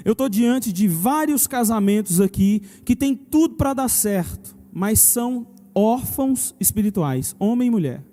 Eu 0.05 0.11
estou 0.11 0.29
diante 0.29 0.71
de 0.71 0.87
vários 0.87 1.47
casamentos 1.47 2.21
aqui 2.21 2.61
que 2.85 2.95
tem 2.95 3.15
tudo 3.15 3.55
para 3.55 3.73
dar 3.73 3.87
certo, 3.87 4.55
mas 4.71 4.99
são 4.99 5.47
órfãos 5.73 6.53
espirituais, 6.59 7.35
homem 7.39 7.69
e 7.69 7.71
mulher. 7.71 8.03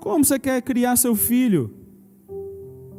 Como 0.00 0.24
você 0.24 0.38
quer 0.38 0.62
criar 0.62 0.96
seu 0.96 1.14
filho? 1.14 1.70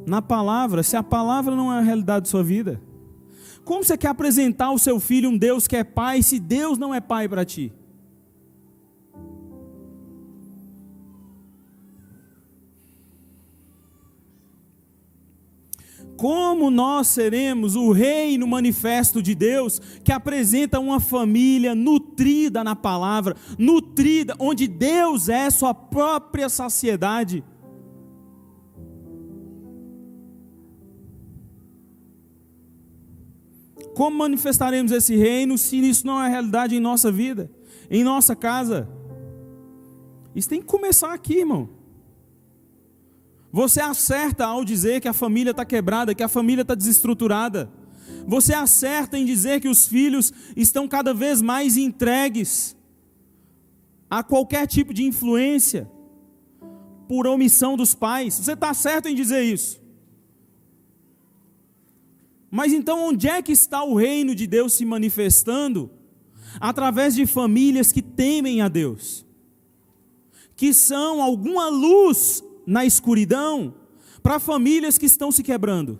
Na 0.05 0.21
palavra, 0.21 0.83
se 0.83 0.95
a 0.95 1.01
palavra 1.01 1.55
não 1.55 1.73
é 1.73 1.79
a 1.79 1.81
realidade 1.81 2.25
da 2.25 2.29
sua 2.29 2.43
vida. 2.43 2.79
Como 3.63 3.83
você 3.83 3.97
quer 3.97 4.09
apresentar 4.09 4.65
ao 4.65 4.77
seu 4.77 4.99
filho 4.99 5.31
um 5.31 5.35
Deus 5.35 5.65
que 5.65 5.75
é 5.75 5.83
pai 5.83 6.21
se 6.21 6.39
Deus 6.39 6.77
não 6.77 6.93
é 6.93 7.01
pai 7.01 7.27
para 7.27 7.43
ti? 7.43 7.73
Como 16.25 16.71
nós 16.71 17.09
seremos 17.09 17.75
o 17.75 17.91
reino 17.91 18.47
manifesto 18.47 19.21
de 19.21 19.35
Deus 19.35 19.79
que 20.03 20.11
apresenta 20.11 20.79
uma 20.79 20.99
família 20.99 21.75
nutrida 21.75 22.63
na 22.63 22.75
palavra, 22.75 23.35
nutrida, 23.59 24.33
onde 24.39 24.67
Deus 24.67 25.29
é 25.29 25.51
sua 25.51 25.71
própria 25.71 26.49
saciedade? 26.49 27.43
Como 33.93 34.17
manifestaremos 34.17 34.91
esse 34.91 35.15
reino 35.15 35.59
se 35.59 35.77
isso 35.77 36.07
não 36.07 36.19
é 36.19 36.27
realidade 36.27 36.75
em 36.75 36.79
nossa 36.79 37.11
vida, 37.11 37.51
em 37.87 38.03
nossa 38.03 38.35
casa? 38.35 38.89
Isso 40.33 40.49
tem 40.49 40.59
que 40.59 40.65
começar 40.65 41.13
aqui, 41.13 41.41
irmão. 41.41 41.84
Você 43.55 43.79
acerta 43.79 44.45
ao 44.45 44.65
dizer 44.65 44.99
que 44.99 45.07
a 45.07 45.13
família 45.13 45.51
está 45.51 45.63
quebrada, 45.63 46.13
que 46.13 46.21
a 46.21 46.27
família 46.27 46.63
está 46.63 46.75
desestruturada. 46.75 47.71
Você 48.27 48.53
acerta 48.53 49.17
em 49.17 49.23
dizer 49.23 49.61
que 49.61 49.69
os 49.69 49.87
filhos 49.87 50.33
estão 50.57 50.89
cada 50.89 51.13
vez 51.13 51.41
mais 51.41 51.77
entregues 51.77 52.75
a 54.09 54.21
qualquer 54.21 54.67
tipo 54.67 54.93
de 54.93 55.05
influência 55.05 55.89
por 57.07 57.25
omissão 57.27 57.77
dos 57.77 57.95
pais. 57.95 58.33
Você 58.33 58.51
está 58.51 58.73
certo 58.73 59.07
em 59.07 59.15
dizer 59.15 59.43
isso. 59.43 59.81
Mas 62.51 62.73
então, 62.73 63.07
onde 63.07 63.29
é 63.29 63.41
que 63.41 63.53
está 63.53 63.85
o 63.85 63.95
reino 63.95 64.35
de 64.35 64.47
Deus 64.47 64.73
se 64.73 64.83
manifestando? 64.83 65.89
Através 66.59 67.15
de 67.15 67.25
famílias 67.25 67.89
que 67.93 68.01
temem 68.01 68.59
a 68.59 68.67
Deus, 68.67 69.25
que 70.57 70.73
são 70.73 71.21
alguma 71.21 71.69
luz 71.69 72.43
na 72.65 72.85
escuridão 72.85 73.73
para 74.23 74.39
famílias 74.39 74.97
que 74.97 75.05
estão 75.05 75.31
se 75.31 75.43
quebrando. 75.43 75.99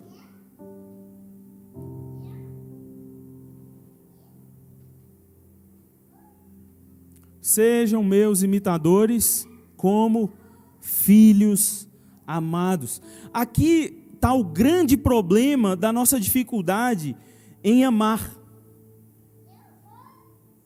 Sejam 7.40 8.02
meus 8.02 8.42
imitadores 8.42 9.46
como 9.76 10.32
filhos 10.80 11.88
amados. 12.26 13.00
Aqui 13.32 14.10
está 14.14 14.34
o 14.34 14.42
grande 14.42 14.96
problema 14.96 15.76
da 15.76 15.92
nossa 15.92 16.18
dificuldade 16.18 17.16
em 17.62 17.84
amar. 17.84 18.36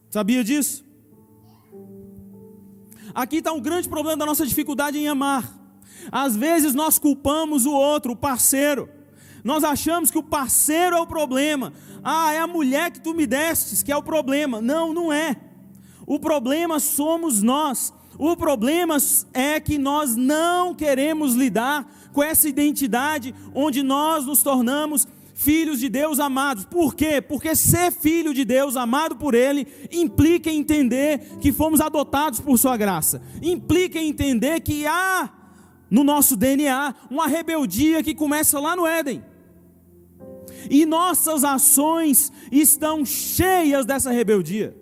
Sabia 0.08 0.42
disso? 0.42 0.84
Aqui 3.14 3.36
está 3.36 3.52
o 3.52 3.60
grande 3.60 3.88
problema 3.88 4.16
da 4.16 4.24
nossa 4.24 4.46
dificuldade 4.46 4.96
em 4.96 5.06
amar. 5.06 5.59
Às 6.10 6.36
vezes 6.36 6.74
nós 6.74 6.98
culpamos 6.98 7.66
o 7.66 7.72
outro, 7.72 8.12
o 8.12 8.16
parceiro. 8.16 8.88
Nós 9.44 9.64
achamos 9.64 10.10
que 10.10 10.18
o 10.18 10.22
parceiro 10.22 10.96
é 10.96 11.00
o 11.00 11.06
problema. 11.06 11.72
Ah, 12.02 12.32
é 12.32 12.38
a 12.38 12.46
mulher 12.46 12.90
que 12.90 13.00
tu 13.00 13.14
me 13.14 13.26
destes 13.26 13.82
que 13.82 13.92
é 13.92 13.96
o 13.96 14.02
problema. 14.02 14.60
Não, 14.60 14.92
não 14.92 15.12
é. 15.12 15.36
O 16.06 16.18
problema 16.18 16.80
somos 16.80 17.42
nós. 17.42 17.92
O 18.18 18.36
problema 18.36 18.96
é 19.32 19.58
que 19.60 19.78
nós 19.78 20.14
não 20.14 20.74
queremos 20.74 21.34
lidar 21.34 21.90
com 22.12 22.22
essa 22.22 22.48
identidade 22.48 23.34
onde 23.54 23.82
nós 23.82 24.26
nos 24.26 24.42
tornamos 24.42 25.06
filhos 25.34 25.80
de 25.80 25.88
Deus 25.88 26.20
amados. 26.20 26.66
Por 26.66 26.94
quê? 26.94 27.22
Porque 27.22 27.54
ser 27.54 27.90
filho 27.90 28.34
de 28.34 28.44
Deus, 28.44 28.76
amado 28.76 29.16
por 29.16 29.34
Ele, 29.34 29.66
implica 29.90 30.50
entender 30.50 31.38
que 31.40 31.50
fomos 31.50 31.80
adotados 31.80 32.40
por 32.40 32.58
Sua 32.58 32.76
graça, 32.76 33.22
implica 33.40 33.98
entender 33.98 34.60
que 34.60 34.86
há 34.86 35.30
no 35.90 36.04
nosso 36.04 36.36
DNA 36.36 36.94
uma 37.10 37.26
rebeldia 37.26 38.02
que 38.02 38.14
começa 38.14 38.60
lá 38.60 38.76
no 38.76 38.86
Éden. 38.86 39.24
E 40.70 40.86
nossas 40.86 41.42
ações 41.42 42.32
estão 42.50 43.04
cheias 43.04 43.84
dessa 43.84 44.10
rebeldia 44.10 44.76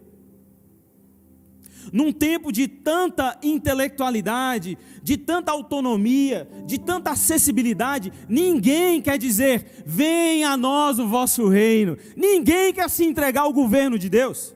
num 1.93 2.13
tempo 2.13 2.53
de 2.53 2.69
tanta 2.69 3.39
intelectualidade, 3.43 4.79
de 5.03 5.17
tanta 5.17 5.53
autonomia, 5.53 6.49
de 6.67 6.79
tanta 6.79 7.11
acessibilidade, 7.11 8.13
ninguém 8.29 9.01
quer 9.01 9.19
dizer: 9.19 9.83
venha 9.87 10.51
a 10.51 10.57
nós 10.57 10.99
o 10.99 11.09
vosso 11.09 11.49
reino. 11.49 11.97
Ninguém 12.17 12.73
quer 12.73 12.89
se 12.91 13.05
entregar 13.05 13.43
ao 13.43 13.53
governo 13.53 13.99
de 13.99 14.09
Deus. 14.09 14.55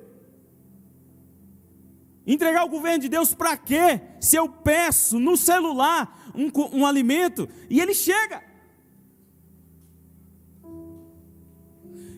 Entregar 2.25 2.65
o 2.65 2.69
governo 2.69 3.01
de 3.01 3.09
Deus 3.09 3.35
para 3.35 3.57
quê? 3.57 4.01
Se 4.21 4.37
eu 4.37 4.49
peço 4.49 5.19
no 5.19 5.37
celular 5.37 6.22
um, 6.35 6.51
um 6.73 6.87
alimento 6.87 7.49
e 7.69 7.81
ele 7.81 7.95
chega. 7.95 8.43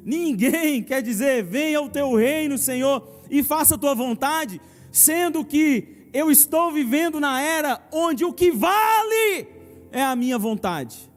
Ninguém 0.05 0.83
quer 0.83 1.03
dizer: 1.03 1.42
venha 1.42 1.81
o 1.81 1.88
teu 1.88 2.14
reino, 2.14 2.59
Senhor, 2.59 3.22
e 3.31 3.42
faça 3.42 3.74
a 3.74 3.79
tua 3.79 3.94
vontade 3.94 4.61
sendo 4.92 5.44
que 5.44 6.09
eu 6.12 6.31
estou 6.31 6.70
vivendo 6.70 7.18
na 7.18 7.40
era 7.40 7.83
onde 7.92 8.24
o 8.24 8.33
que 8.33 8.53
vale 8.53 9.48
é 9.90 10.03
a 10.03 10.14
minha 10.14 10.38
vontade. 10.38 11.11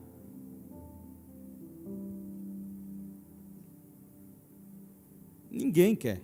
Ninguém 5.52 5.96
quer. 5.96 6.22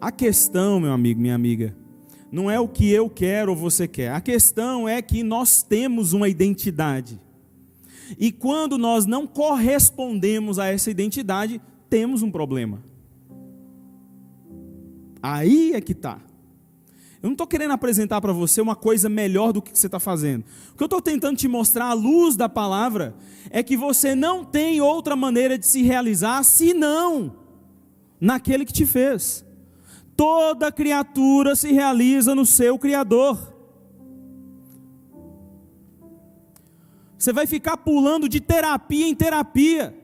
A 0.00 0.10
questão, 0.10 0.80
meu 0.80 0.92
amigo, 0.92 1.20
minha 1.20 1.34
amiga, 1.34 1.76
não 2.30 2.50
é 2.50 2.60
o 2.60 2.68
que 2.68 2.90
eu 2.90 3.10
quero 3.10 3.50
ou 3.50 3.56
você 3.56 3.88
quer. 3.88 4.12
A 4.12 4.20
questão 4.20 4.88
é 4.88 5.02
que 5.02 5.22
nós 5.22 5.62
temos 5.62 6.12
uma 6.12 6.28
identidade. 6.28 7.20
E 8.18 8.30
quando 8.30 8.78
nós 8.78 9.06
não 9.06 9.26
correspondemos 9.26 10.58
a 10.58 10.66
essa 10.66 10.90
identidade, 10.90 11.60
temos 11.88 12.22
um 12.22 12.30
problema. 12.30 12.82
Aí 15.22 15.72
é 15.74 15.80
que 15.80 15.92
está. 15.92 16.18
Eu 17.22 17.26
não 17.26 17.32
estou 17.32 17.46
querendo 17.46 17.72
apresentar 17.72 18.20
para 18.20 18.32
você 18.32 18.60
uma 18.62 18.74
coisa 18.74 19.08
melhor 19.08 19.52
do 19.52 19.60
que 19.60 19.76
você 19.76 19.86
está 19.86 20.00
fazendo. 20.00 20.42
O 20.72 20.76
que 20.76 20.82
eu 20.82 20.86
estou 20.86 21.02
tentando 21.02 21.36
te 21.36 21.46
mostrar 21.46 21.86
à 21.86 21.92
luz 21.92 22.34
da 22.34 22.48
palavra 22.48 23.14
é 23.50 23.62
que 23.62 23.76
você 23.76 24.14
não 24.14 24.42
tem 24.42 24.80
outra 24.80 25.14
maneira 25.14 25.58
de 25.58 25.66
se 25.66 25.82
realizar 25.82 26.42
senão 26.44 27.36
naquele 28.18 28.64
que 28.64 28.72
te 28.72 28.86
fez. 28.86 29.44
Toda 30.20 30.70
criatura 30.70 31.56
se 31.56 31.72
realiza 31.72 32.34
no 32.34 32.44
seu 32.44 32.78
Criador. 32.78 33.38
Você 37.16 37.32
vai 37.32 37.46
ficar 37.46 37.78
pulando 37.78 38.28
de 38.28 38.38
terapia 38.38 39.08
em 39.08 39.14
terapia. 39.14 39.96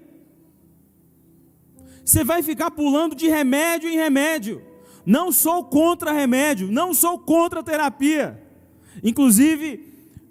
Você 2.02 2.24
vai 2.24 2.42
ficar 2.42 2.70
pulando 2.70 3.14
de 3.14 3.28
remédio 3.28 3.90
em 3.90 3.96
remédio. 3.96 4.62
Não 5.04 5.30
sou 5.30 5.62
contra 5.64 6.12
remédio, 6.12 6.72
não 6.72 6.94
sou 6.94 7.18
contra 7.18 7.62
terapia. 7.62 8.42
Inclusive, 9.04 9.84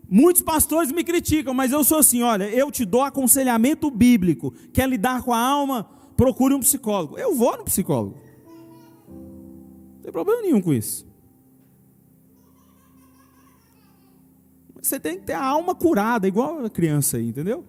muitos 0.10 0.41
pastores 0.41 0.91
me 0.91 1.04
criticam, 1.04 1.54
mas 1.54 1.71
eu 1.71 1.84
sou 1.84 2.00
assim: 2.00 2.24
olha, 2.24 2.50
eu 2.50 2.71
te 2.71 2.86
dou 2.86 3.04
aconselhamento 3.04 3.91
bíblico. 3.91 4.52
Quer 4.74 4.89
lidar 4.89 5.21
com 5.21 5.32
a 5.32 5.38
alma? 5.38 5.88
Procure 6.17 6.56
um 6.56 6.60
psicólogo. 6.60 7.19
Eu 7.19 7.36
vou 7.36 7.56
no 7.56 7.65
psicólogo. 7.65 8.24
Tem 10.05 10.11
problema 10.11 10.43
nenhum 10.43 10.61
com 10.61 10.71
isso. 10.71 11.03
Você 14.79 14.99
tem 14.99 15.17
que 15.17 15.25
ter 15.25 15.33
a 15.33 15.43
alma 15.43 15.73
curada, 15.73 16.27
igual 16.27 16.63
a 16.63 16.69
criança 16.69 17.17
aí, 17.17 17.29
entendeu? 17.29 17.65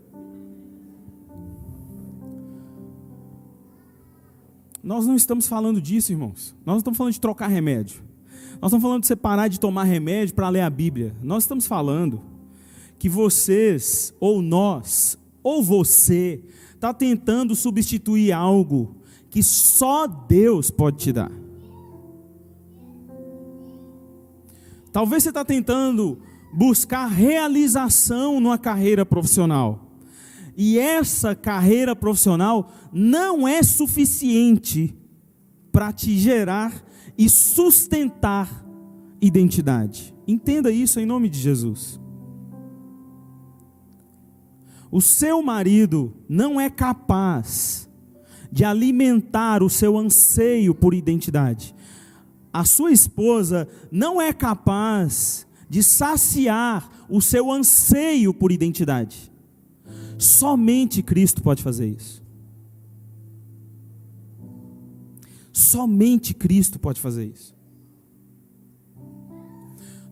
Nós 4.82 5.06
não 5.06 5.16
estamos 5.16 5.48
falando 5.48 5.80
disso, 5.80 6.12
irmãos. 6.12 6.54
Nós 6.58 6.74
não 6.74 6.76
estamos 6.76 6.98
falando 6.98 7.14
de 7.14 7.20
trocar 7.22 7.46
remédio. 7.46 8.02
Nós 8.60 8.68
estamos 8.68 8.82
falando 8.82 9.00
de 9.00 9.06
você 9.06 9.16
parar 9.16 9.48
de 9.48 9.58
tomar 9.58 9.84
remédio 9.84 10.34
para 10.34 10.50
ler 10.50 10.60
a 10.60 10.68
Bíblia. 10.68 11.16
Nós 11.22 11.44
estamos 11.44 11.66
falando 11.66 12.20
que 12.98 13.08
vocês, 13.08 14.12
ou 14.20 14.42
nós, 14.42 15.18
ou 15.42 15.62
você, 15.62 16.44
está 16.74 16.92
tentando 16.92 17.56
substituir 17.56 18.30
algo 18.30 18.94
que 19.30 19.42
só 19.42 20.06
Deus 20.06 20.70
pode 20.70 20.98
te 20.98 21.12
dar. 21.14 21.45
Talvez 24.96 25.24
você 25.24 25.28
está 25.28 25.44
tentando 25.44 26.22
buscar 26.50 27.06
realização 27.06 28.40
numa 28.40 28.56
carreira 28.56 29.04
profissional. 29.04 29.90
E 30.56 30.78
essa 30.78 31.34
carreira 31.34 31.94
profissional 31.94 32.72
não 32.90 33.46
é 33.46 33.62
suficiente 33.62 34.96
para 35.70 35.92
te 35.92 36.16
gerar 36.16 36.82
e 37.18 37.28
sustentar 37.28 38.66
identidade. 39.20 40.14
Entenda 40.26 40.70
isso 40.70 40.98
em 40.98 41.04
nome 41.04 41.28
de 41.28 41.40
Jesus. 41.40 42.00
O 44.90 45.02
seu 45.02 45.42
marido 45.42 46.14
não 46.26 46.58
é 46.58 46.70
capaz 46.70 47.86
de 48.50 48.64
alimentar 48.64 49.62
o 49.62 49.68
seu 49.68 49.98
anseio 49.98 50.74
por 50.74 50.94
identidade. 50.94 51.75
A 52.56 52.64
sua 52.64 52.90
esposa 52.90 53.68
não 53.92 54.18
é 54.18 54.32
capaz 54.32 55.46
de 55.68 55.82
saciar 55.82 56.90
o 57.06 57.20
seu 57.20 57.52
anseio 57.52 58.32
por 58.32 58.50
identidade. 58.50 59.30
Somente 60.18 61.02
Cristo 61.02 61.42
pode 61.42 61.62
fazer 61.62 61.86
isso. 61.86 62.22
Somente 65.52 66.32
Cristo 66.32 66.78
pode 66.78 66.98
fazer 66.98 67.26
isso. 67.26 67.54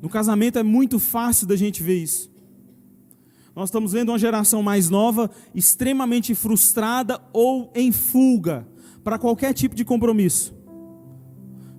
No 0.03 0.11
casamento 0.11 0.59
é 0.59 0.63
muito 0.63 0.99
fácil 0.99 1.47
da 1.47 1.57
gente 1.57 1.83
ver 1.83 2.03
isso. 2.03 2.31
Nós 3.57 3.71
estamos 3.71 3.93
vendo 3.93 4.11
uma 4.11 4.19
geração 4.19 4.63
mais 4.63 4.91
nova 4.91 5.31
extremamente 5.55 6.35
frustrada 6.35 7.19
ou 7.33 7.73
em 7.75 7.91
fuga 7.91 8.69
para 9.03 9.19
qualquer 9.19 9.55
tipo 9.55 9.75
de 9.75 9.83
compromisso. 9.83 10.55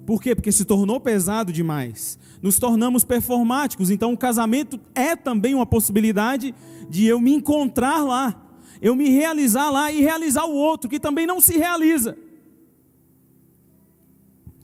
Por 0.05 0.21
quê? 0.21 0.35
Porque 0.35 0.51
se 0.51 0.65
tornou 0.65 0.99
pesado 0.99 1.51
demais. 1.51 2.19
Nos 2.41 2.59
tornamos 2.59 3.03
performáticos. 3.03 3.89
Então, 3.89 4.13
o 4.13 4.17
casamento 4.17 4.79
é 4.93 5.15
também 5.15 5.55
uma 5.55 5.65
possibilidade 5.65 6.53
de 6.89 7.05
eu 7.05 7.19
me 7.19 7.33
encontrar 7.33 8.03
lá, 8.03 8.39
eu 8.81 8.95
me 8.95 9.09
realizar 9.09 9.71
lá 9.71 9.91
e 9.91 10.01
realizar 10.01 10.45
o 10.45 10.53
outro 10.53 10.89
que 10.89 10.99
também 10.99 11.25
não 11.25 11.41
se 11.41 11.57
realiza. 11.57 12.15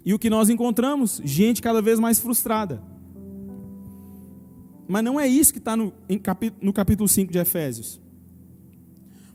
E 0.05 0.13
o 0.13 0.19
que 0.19 0.29
nós 0.29 0.49
encontramos? 0.49 1.21
Gente 1.23 1.61
cada 1.61 1.81
vez 1.81 1.99
mais 1.99 2.19
frustrada. 2.19 2.81
Mas 4.87 5.03
não 5.03 5.19
é 5.19 5.27
isso 5.27 5.53
que 5.53 5.59
está 5.59 5.75
no, 5.75 5.93
no 6.61 6.73
capítulo 6.73 7.07
5 7.07 7.31
de 7.31 7.39
Efésios. 7.39 7.99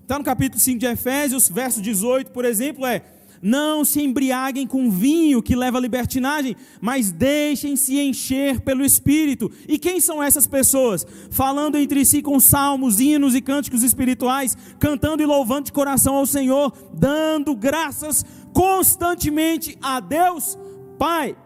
Está 0.03 0.19
no 0.19 0.25
capítulo 0.25 0.61
5 0.61 0.79
de 0.79 0.87
Efésios, 0.87 1.49
verso 1.49 1.83
18, 1.83 2.31
por 2.31 2.45
exemplo, 2.45 2.87
é 2.87 3.16
não 3.43 3.85
se 3.85 4.03
embriaguem 4.03 4.67
com 4.67 4.91
vinho 4.91 5.43
que 5.43 5.57
leva 5.57 5.79
à 5.79 5.81
libertinagem, 5.81 6.57
mas 6.81 7.11
deixem-se 7.13 7.99
encher 7.99 8.61
pelo 8.61 8.85
Espírito. 8.85 9.51
E 9.69 9.79
quem 9.79 10.01
são 10.01 10.23
essas 10.23 10.47
pessoas? 10.47 11.07
Falando 11.31 11.77
entre 11.77 12.05
si 12.05 12.23
com 12.23 12.39
salmos, 12.41 13.01
hinos 13.01 13.35
e 13.35 13.41
cânticos 13.41 13.83
espirituais, 13.83 14.57
cantando 14.79 15.23
e 15.23 15.27
louvando 15.27 15.67
de 15.67 15.73
coração 15.73 16.17
ao 16.17 16.27
Senhor, 16.27 16.73
dando 16.93 17.55
graças 17.55 18.25
constantemente 18.53 19.77
a 19.83 20.01
Deus 20.01 20.59
Pai 20.99 21.37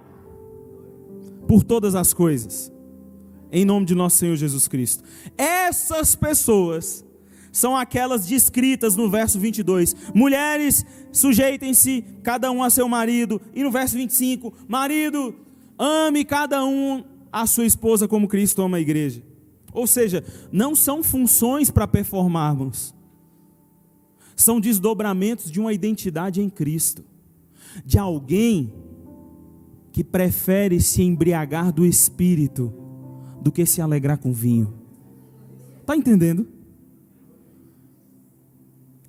por 1.46 1.64
todas 1.64 1.94
as 1.94 2.14
coisas. 2.14 2.72
Em 3.50 3.64
nome 3.64 3.84
de 3.84 3.94
nosso 3.94 4.18
Senhor 4.18 4.36
Jesus 4.36 4.68
Cristo. 4.68 5.02
Essas 5.36 6.14
pessoas 6.14 7.04
são 7.52 7.76
aquelas 7.76 8.26
descritas 8.26 8.96
no 8.96 9.10
verso 9.10 9.38
22. 9.38 9.94
Mulheres, 10.14 10.84
sujeitem-se 11.12 12.04
cada 12.22 12.50
um 12.50 12.62
a 12.62 12.70
seu 12.70 12.88
marido. 12.88 13.40
E 13.54 13.62
no 13.62 13.70
verso 13.70 13.96
25, 13.96 14.52
marido, 14.68 15.34
ame 15.78 16.24
cada 16.24 16.64
um 16.64 17.04
a 17.32 17.46
sua 17.46 17.66
esposa 17.66 18.06
como 18.06 18.28
Cristo 18.28 18.62
ama 18.62 18.76
a 18.76 18.80
igreja. 18.80 19.22
Ou 19.72 19.86
seja, 19.86 20.24
não 20.50 20.74
são 20.74 21.02
funções 21.02 21.70
para 21.70 21.86
performarmos. 21.86 22.94
São 24.36 24.60
desdobramentos 24.60 25.50
de 25.50 25.60
uma 25.60 25.72
identidade 25.72 26.40
em 26.40 26.48
Cristo. 26.48 27.04
De 27.84 27.98
alguém 27.98 28.72
que 29.92 30.02
prefere 30.02 30.80
se 30.80 31.02
embriagar 31.02 31.72
do 31.72 31.84
espírito 31.84 32.72
do 33.42 33.50
que 33.50 33.66
se 33.66 33.80
alegrar 33.80 34.18
com 34.18 34.32
vinho. 34.32 34.74
Está 35.80 35.96
entendendo? 35.96 36.46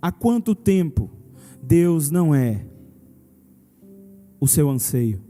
Há 0.01 0.11
quanto 0.11 0.55
tempo 0.55 1.09
Deus 1.61 2.09
não 2.09 2.33
é 2.33 2.65
o 4.39 4.47
seu 4.47 4.69
anseio? 4.69 5.21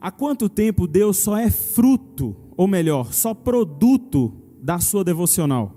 Há 0.00 0.10
quanto 0.10 0.48
tempo 0.48 0.86
Deus 0.86 1.18
só 1.18 1.36
é 1.36 1.50
fruto, 1.50 2.36
ou 2.56 2.66
melhor, 2.66 3.12
só 3.12 3.32
produto 3.32 4.32
da 4.60 4.78
sua 4.78 5.02
devocional? 5.02 5.74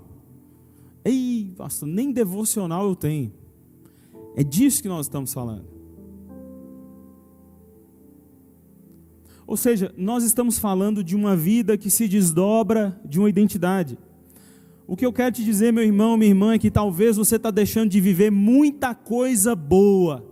Ei, 1.04 1.52
pastor, 1.56 1.88
nem 1.88 2.12
devocional 2.12 2.86
eu 2.86 2.94
tenho. 2.94 3.32
É 4.36 4.44
disso 4.44 4.82
que 4.82 4.88
nós 4.88 5.06
estamos 5.06 5.32
falando. 5.32 5.77
Ou 9.48 9.56
seja, 9.56 9.90
nós 9.96 10.24
estamos 10.24 10.58
falando 10.58 11.02
de 11.02 11.16
uma 11.16 11.34
vida 11.34 11.78
que 11.78 11.88
se 11.88 12.06
desdobra 12.06 13.00
de 13.02 13.18
uma 13.18 13.30
identidade. 13.30 13.98
O 14.86 14.94
que 14.94 15.06
eu 15.06 15.12
quero 15.12 15.36
te 15.36 15.42
dizer, 15.42 15.72
meu 15.72 15.82
irmão, 15.82 16.18
minha 16.18 16.30
irmã, 16.30 16.52
é 16.52 16.58
que 16.58 16.70
talvez 16.70 17.16
você 17.16 17.36
está 17.36 17.50
deixando 17.50 17.88
de 17.88 17.98
viver 17.98 18.30
muita 18.30 18.94
coisa 18.94 19.56
boa 19.56 20.22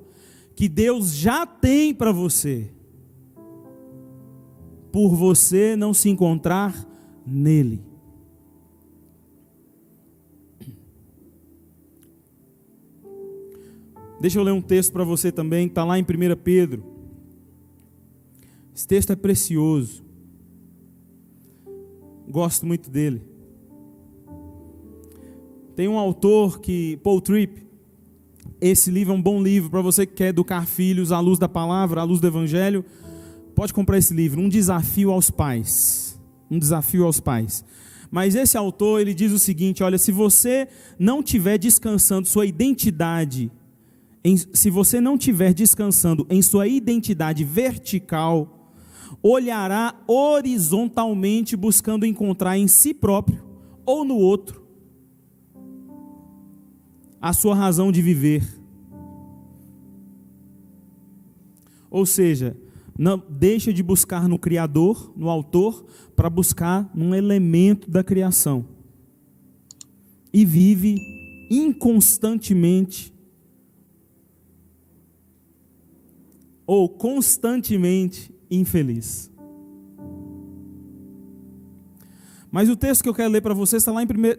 que 0.55 0.69
Deus 0.69 1.15
já 1.15 1.47
tem 1.47 1.95
para 1.95 2.13
você, 2.13 2.71
por 4.93 5.17
você 5.17 5.75
não 5.77 5.95
se 5.95 6.11
encontrar 6.11 6.87
nele. 7.27 7.81
Deixa 14.21 14.39
eu 14.39 14.43
ler 14.43 14.53
um 14.53 14.61
texto 14.61 14.93
para 14.93 15.05
você 15.05 15.33
também, 15.33 15.69
está 15.69 15.85
lá 15.85 15.99
em 15.99 16.03
1 16.03 16.07
Pedro 16.45 16.96
esse 18.77 18.87
texto 18.87 19.11
é 19.11 19.17
precioso. 19.17 20.05
Gosto 22.29 22.67
muito 22.67 22.91
dele. 22.91 23.23
Tem 25.75 25.89
um 25.89 25.99
autor 25.99 26.61
que, 26.61 26.99
Paul 26.99 27.23
Tripp, 27.23 27.67
esse 28.61 28.91
livro 28.91 29.15
é 29.15 29.17
um 29.17 29.23
bom 29.23 29.43
livro 29.43 29.71
para 29.71 29.81
você 29.81 30.05
que 30.05 30.13
quer 30.13 30.29
educar 30.29 30.67
filhos 30.67 31.11
à 31.11 31.19
luz 31.21 31.39
da 31.39 31.49
palavra, 31.49 32.03
à 32.03 32.05
luz 32.05 32.21
do 32.21 32.27
evangelho. 32.27 32.85
Pode 33.55 33.73
comprar 33.73 33.97
esse 33.97 34.13
livro, 34.13 34.43
Um 34.43 34.49
Desafio 34.49 35.11
aos 35.11 35.31
Pais. 35.31 36.21
Um 36.51 36.59
Desafio 36.59 37.07
aos 37.07 37.19
Pais. 37.19 37.65
Mas 38.11 38.35
esse 38.35 38.59
autor, 38.59 39.01
ele 39.01 39.15
diz 39.15 39.33
o 39.33 39.39
seguinte, 39.39 39.83
olha, 39.83 39.97
se 39.97 40.13
você 40.13 40.69
não 40.99 41.23
tiver 41.23 41.57
descansando 41.57 42.29
sua 42.29 42.45
identidade, 42.45 43.51
em, 44.23 44.37
se 44.37 44.69
você 44.69 45.01
não 45.01 45.17
tiver 45.17 45.55
descansando 45.55 46.27
em 46.29 46.43
sua 46.43 46.69
identidade 46.69 47.43
vertical, 47.43 48.56
olhará 49.23 49.95
horizontalmente 50.07 51.57
buscando 51.57 52.07
encontrar 52.07 52.59
em 52.59 52.69
si 52.69 52.95
próprio 52.95 53.45
ou 53.85 54.05
no 54.05 54.17
outro 54.17 54.67
a 57.21 57.33
sua 57.33 57.55
razão 57.55 57.91
de 57.91 58.01
viver. 58.01 58.47
Ou 61.91 62.05
seja, 62.05 62.57
não 62.99 63.23
deixa 63.29 63.73
de 63.73 63.83
buscar 63.83 64.29
no 64.29 64.39
Criador, 64.39 65.13
no 65.17 65.29
Autor, 65.29 65.85
para 66.15 66.31
buscar 66.31 66.91
num 66.95 67.15
elemento 67.15 67.91
da 67.91 68.05
criação. 68.05 68.65
E 70.33 70.45
vive 70.45 70.97
inconstantemente 71.51 73.13
ou 76.67 76.89
constantemente 76.89 78.35
infeliz. 78.51 79.31
Mas 82.51 82.69
o 82.69 82.77
texto 82.77 83.03
que 83.03 83.09
eu 83.09 83.15
quero 83.15 83.31
ler 83.31 83.43
para 83.43 83.55
vocês 83.55 83.83
está 83.83 83.93
lá 83.93 84.03
em 84.03 84.07
2 84.07 84.37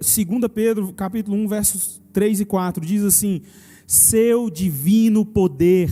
Pedro, 0.54 0.92
capítulo 0.94 1.38
1, 1.38 1.48
versos 1.48 2.02
3 2.12 2.42
e 2.42 2.46
4. 2.46 2.86
Diz 2.86 3.04
assim: 3.04 3.42
Seu 3.86 4.50
divino 4.50 5.26
poder 5.26 5.92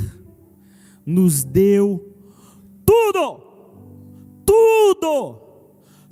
nos 1.05 1.43
deu 1.43 2.13
tudo, 2.85 3.41
tudo, 4.45 5.41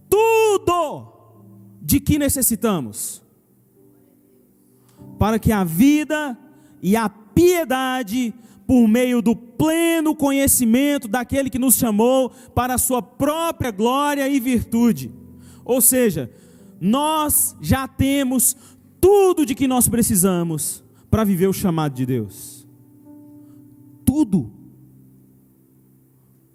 tudo 0.09 1.13
de 1.81 1.99
que 1.99 2.19
necessitamos, 2.19 3.23
para 5.17 5.39
que 5.39 5.51
a 5.51 5.63
vida 5.63 6.37
e 6.81 6.95
a 6.95 7.09
piedade, 7.09 8.33
por 8.73 8.87
meio 8.87 9.21
do 9.21 9.35
pleno 9.35 10.15
conhecimento 10.15 11.07
daquele 11.07 11.47
que 11.47 11.59
nos 11.59 11.75
chamou 11.75 12.31
para 12.55 12.73
a 12.73 12.77
sua 12.79 13.03
própria 13.03 13.69
glória 13.69 14.27
e 14.27 14.39
virtude. 14.39 15.11
Ou 15.63 15.79
seja, 15.79 16.31
nós 16.81 17.55
já 17.61 17.87
temos 17.87 18.57
tudo 18.99 19.45
de 19.45 19.53
que 19.53 19.67
nós 19.67 19.87
precisamos 19.87 20.83
para 21.07 21.23
viver 21.23 21.45
o 21.45 21.53
chamado 21.53 21.93
de 21.93 22.03
Deus. 22.03 22.67
Tudo. 24.03 24.51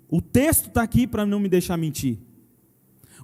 O 0.09 0.21
texto 0.21 0.67
está 0.67 0.83
aqui 0.83 1.07
para 1.07 1.25
não 1.25 1.39
me 1.39 1.49
deixar 1.49 1.77
mentir. 1.77 2.19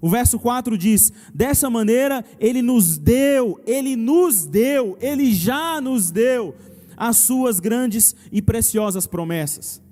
O 0.00 0.08
verso 0.08 0.38
4 0.38 0.78
diz: 0.78 1.12
Dessa 1.34 1.68
maneira 1.68 2.24
ele 2.38 2.62
nos 2.62 2.96
deu, 2.96 3.60
ele 3.66 3.96
nos 3.96 4.46
deu, 4.46 4.96
ele 5.00 5.34
já 5.34 5.80
nos 5.80 6.12
deu 6.12 6.54
as 6.96 7.16
suas 7.16 7.60
grandes 7.60 8.14
e 8.30 8.40
preciosas 8.42 9.06
promessas, 9.06 9.82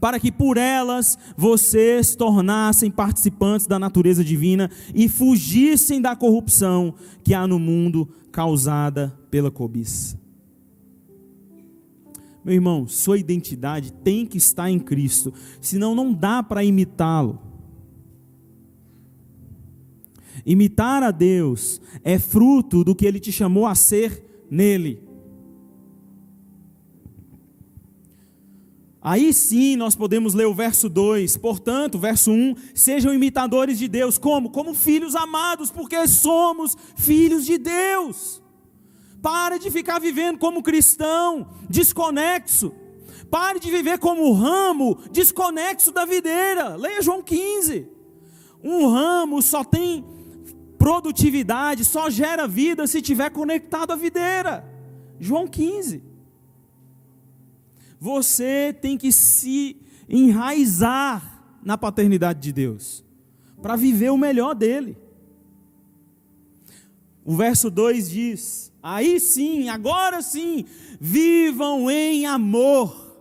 para 0.00 0.20
que 0.20 0.30
por 0.30 0.56
elas 0.56 1.18
vocês 1.36 2.14
tornassem 2.14 2.90
participantes 2.90 3.66
da 3.66 3.78
natureza 3.78 4.24
divina 4.24 4.70
e 4.94 5.08
fugissem 5.08 6.00
da 6.00 6.14
corrupção 6.14 6.94
que 7.22 7.34
há 7.34 7.46
no 7.46 7.58
mundo 7.58 8.08
causada 8.30 9.18
pela 9.30 9.50
cobiça. 9.50 10.18
Meu 12.44 12.54
irmão, 12.54 12.86
sua 12.86 13.18
identidade 13.18 13.92
tem 13.92 14.24
que 14.24 14.38
estar 14.38 14.70
em 14.70 14.78
Cristo, 14.78 15.34
senão 15.60 15.96
não 15.96 16.14
dá 16.14 16.44
para 16.44 16.62
imitá-lo. 16.62 17.40
Imitar 20.44 21.02
a 21.02 21.10
Deus 21.10 21.80
é 22.04 22.20
fruto 22.20 22.84
do 22.84 22.94
que 22.94 23.04
ele 23.04 23.18
te 23.18 23.32
chamou 23.32 23.66
a 23.66 23.74
ser 23.74 24.22
nele. 24.48 25.02
Aí 29.06 29.32
sim 29.32 29.76
nós 29.76 29.94
podemos 29.94 30.34
ler 30.34 30.46
o 30.46 30.52
verso 30.52 30.88
2. 30.88 31.36
Portanto, 31.36 31.96
verso 31.96 32.32
1: 32.32 32.56
sejam 32.74 33.14
imitadores 33.14 33.78
de 33.78 33.86
Deus. 33.86 34.18
Como? 34.18 34.50
Como 34.50 34.74
filhos 34.74 35.14
amados, 35.14 35.70
porque 35.70 36.08
somos 36.08 36.76
filhos 36.96 37.46
de 37.46 37.56
Deus. 37.56 38.42
Pare 39.22 39.60
de 39.60 39.70
ficar 39.70 40.00
vivendo 40.00 40.38
como 40.38 40.60
cristão, 40.60 41.46
desconexo. 41.70 42.74
Pare 43.30 43.60
de 43.60 43.70
viver 43.70 44.00
como 44.00 44.32
ramo, 44.32 44.98
desconexo 45.12 45.92
da 45.92 46.04
videira. 46.04 46.74
Leia 46.74 47.00
João 47.00 47.22
15. 47.22 47.88
Um 48.60 48.88
ramo 48.88 49.40
só 49.40 49.62
tem 49.62 50.04
produtividade, 50.76 51.84
só 51.84 52.10
gera 52.10 52.48
vida 52.48 52.88
se 52.88 52.98
estiver 52.98 53.30
conectado 53.30 53.92
à 53.92 53.94
videira. 53.94 54.68
João 55.20 55.46
15. 55.46 56.02
Você 57.98 58.76
tem 58.80 58.98
que 58.98 59.10
se 59.10 59.76
enraizar 60.08 61.58
na 61.62 61.76
paternidade 61.76 62.40
de 62.40 62.52
Deus, 62.52 63.04
para 63.60 63.74
viver 63.74 64.10
o 64.10 64.18
melhor 64.18 64.54
dele. 64.54 64.96
O 67.24 67.34
verso 67.34 67.68
2 67.70 68.08
diz: 68.08 68.72
Aí 68.80 69.18
sim, 69.18 69.68
agora 69.68 70.22
sim, 70.22 70.64
vivam 71.00 71.90
em 71.90 72.24
amor, 72.24 73.16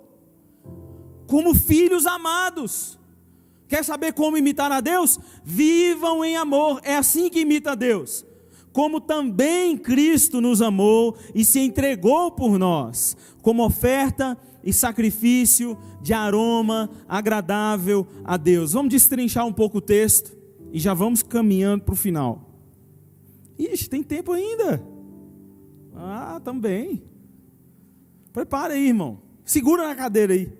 como 1.25 1.55
filhos 1.55 2.05
amados. 2.05 2.99
Quer 3.67 3.83
saber 3.83 4.13
como 4.13 4.37
imitar 4.37 4.71
a 4.71 4.79
Deus? 4.79 5.19
Vivam 5.43 6.23
em 6.23 6.37
amor, 6.37 6.79
é 6.83 6.95
assim 6.95 7.29
que 7.29 7.39
imita 7.39 7.71
a 7.71 7.75
Deus. 7.75 8.23
Como 8.71 9.01
também 9.01 9.75
Cristo 9.75 10.39
nos 10.39 10.61
amou 10.61 11.17
e 11.33 11.43
se 11.43 11.59
entregou 11.59 12.29
por 12.29 12.59
nós, 12.59 13.17
como 13.41 13.65
oferta 13.65 14.37
e 14.65 14.73
sacrifício 14.73 15.77
de 16.01 16.11
aroma 16.11 16.89
agradável 17.07 18.07
a 18.23 18.35
Deus. 18.35 18.73
Vamos 18.73 18.89
destrinchar 18.89 19.45
um 19.45 19.53
pouco 19.53 19.77
o 19.77 19.81
texto 19.81 20.35
e 20.73 20.79
já 20.79 20.93
vamos 20.93 21.21
caminhando 21.21 21.83
para 21.83 21.93
o 21.93 21.95
final. 21.95 22.49
Ixi, 23.57 23.87
tem 23.87 24.01
tempo 24.01 24.31
ainda. 24.31 24.83
Ah, 25.95 26.41
também. 26.43 27.03
Prepara 28.33 28.73
aí, 28.73 28.87
irmão. 28.87 29.21
Segura 29.45 29.87
na 29.87 29.95
cadeira 29.95 30.33
aí. 30.33 30.51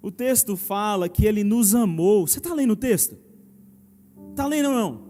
O 0.00 0.10
texto 0.10 0.56
fala 0.56 1.08
que 1.08 1.26
ele 1.26 1.42
nos 1.42 1.74
amou. 1.74 2.26
Você 2.26 2.38
está 2.38 2.54
lendo 2.54 2.72
o 2.72 2.76
texto? 2.76 3.18
Está 4.30 4.46
lendo 4.46 4.68
ou 4.68 4.74
não? 4.74 5.04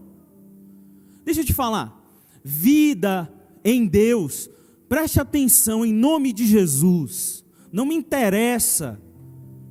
Deixa 1.25 1.43
eu 1.43 1.45
te 1.45 1.53
falar. 1.53 2.01
Vida 2.43 3.33
em 3.65 3.87
Deus. 3.87 4.51
Preste 4.89 5.21
atenção 5.21 5.85
em 5.85 5.93
nome 5.93 6.33
de 6.33 6.47
Jesus. 6.47 7.45
Não 7.73 7.87
me 7.87 7.95
interessa 7.95 9.01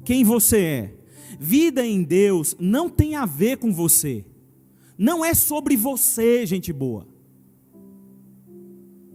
quem 0.04 0.24
você 0.24 0.60
é. 0.60 0.94
Vida 1.40 1.86
em 1.86 2.04
Deus 2.04 2.56
não 2.60 2.90
tem 2.90 3.16
a 3.16 3.26
ver 3.26 3.58
com 3.58 3.74
você. 3.74 4.26
Não 4.98 5.24
é 5.24 5.34
sobre 5.34 5.76
você, 5.76 6.46
gente 6.46 6.72
boa 6.72 7.14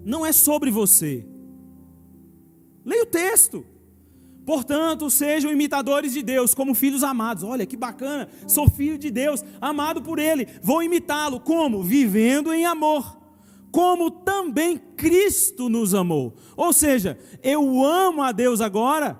não 0.08 0.24
é 0.24 0.32
sobre 0.32 0.70
você. 0.70 1.26
Leia 2.82 3.02
o 3.02 3.06
texto. 3.06 3.64
Portanto, 4.46 5.10
sejam 5.10 5.52
imitadores 5.52 6.14
de 6.14 6.22
Deus, 6.22 6.54
como 6.54 6.74
filhos 6.74 7.02
amados. 7.02 7.44
Olha 7.44 7.66
que 7.66 7.76
bacana, 7.76 8.26
sou 8.46 8.70
filho 8.70 8.96
de 8.96 9.10
Deus, 9.10 9.44
amado 9.60 10.00
por 10.00 10.18
Ele. 10.18 10.48
Vou 10.62 10.82
imitá-lo. 10.82 11.38
Como? 11.38 11.82
Vivendo 11.82 12.54
em 12.54 12.64
amor. 12.64 13.17
Como 13.70 14.10
também 14.10 14.78
Cristo 14.78 15.68
nos 15.68 15.94
amou. 15.94 16.34
Ou 16.56 16.72
seja, 16.72 17.18
eu 17.42 17.84
amo 17.84 18.22
a 18.22 18.32
Deus 18.32 18.60
agora, 18.60 19.18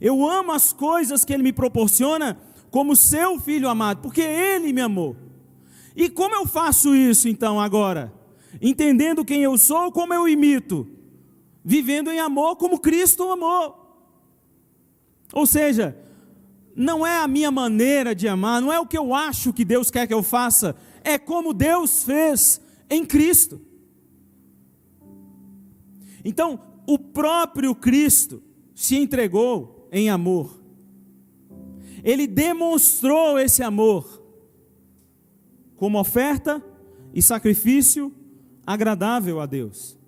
eu 0.00 0.28
amo 0.28 0.52
as 0.52 0.72
coisas 0.72 1.24
que 1.24 1.32
Ele 1.32 1.42
me 1.42 1.52
proporciona, 1.52 2.38
como 2.70 2.96
seu 2.96 3.38
filho 3.40 3.68
amado, 3.68 4.00
porque 4.02 4.20
Ele 4.20 4.72
me 4.72 4.80
amou. 4.80 5.16
E 5.94 6.08
como 6.08 6.34
eu 6.34 6.46
faço 6.46 6.94
isso 6.94 7.28
então 7.28 7.60
agora? 7.60 8.12
entendendo 8.60 9.24
quem 9.24 9.42
eu 9.42 9.56
sou, 9.56 9.90
como 9.92 10.12
eu 10.12 10.28
imito, 10.28 10.88
vivendo 11.64 12.10
em 12.10 12.18
amor 12.18 12.56
como 12.56 12.78
Cristo 12.78 13.30
amou. 13.30 13.78
Ou 15.32 15.46
seja, 15.46 15.96
não 16.74 17.06
é 17.06 17.18
a 17.18 17.28
minha 17.28 17.50
maneira 17.50 18.14
de 18.14 18.28
amar, 18.28 18.60
não 18.60 18.72
é 18.72 18.78
o 18.78 18.86
que 18.86 18.98
eu 18.98 19.14
acho 19.14 19.52
que 19.52 19.64
Deus 19.64 19.90
quer 19.90 20.06
que 20.06 20.14
eu 20.14 20.22
faça, 20.22 20.76
é 21.02 21.18
como 21.18 21.54
Deus 21.54 22.04
fez 22.04 22.60
em 22.92 23.06
Cristo. 23.06 23.58
Então, 26.22 26.60
o 26.86 26.98
próprio 26.98 27.74
Cristo 27.74 28.42
se 28.74 28.96
entregou 28.96 29.88
em 29.90 30.10
amor. 30.10 30.62
Ele 32.04 32.26
demonstrou 32.26 33.38
esse 33.38 33.62
amor 33.62 34.22
como 35.76 35.98
oferta 35.98 36.62
e 37.14 37.22
sacrifício 37.22 38.12
agradável 38.66 39.40
a 39.40 39.46
Deus. 39.46 39.98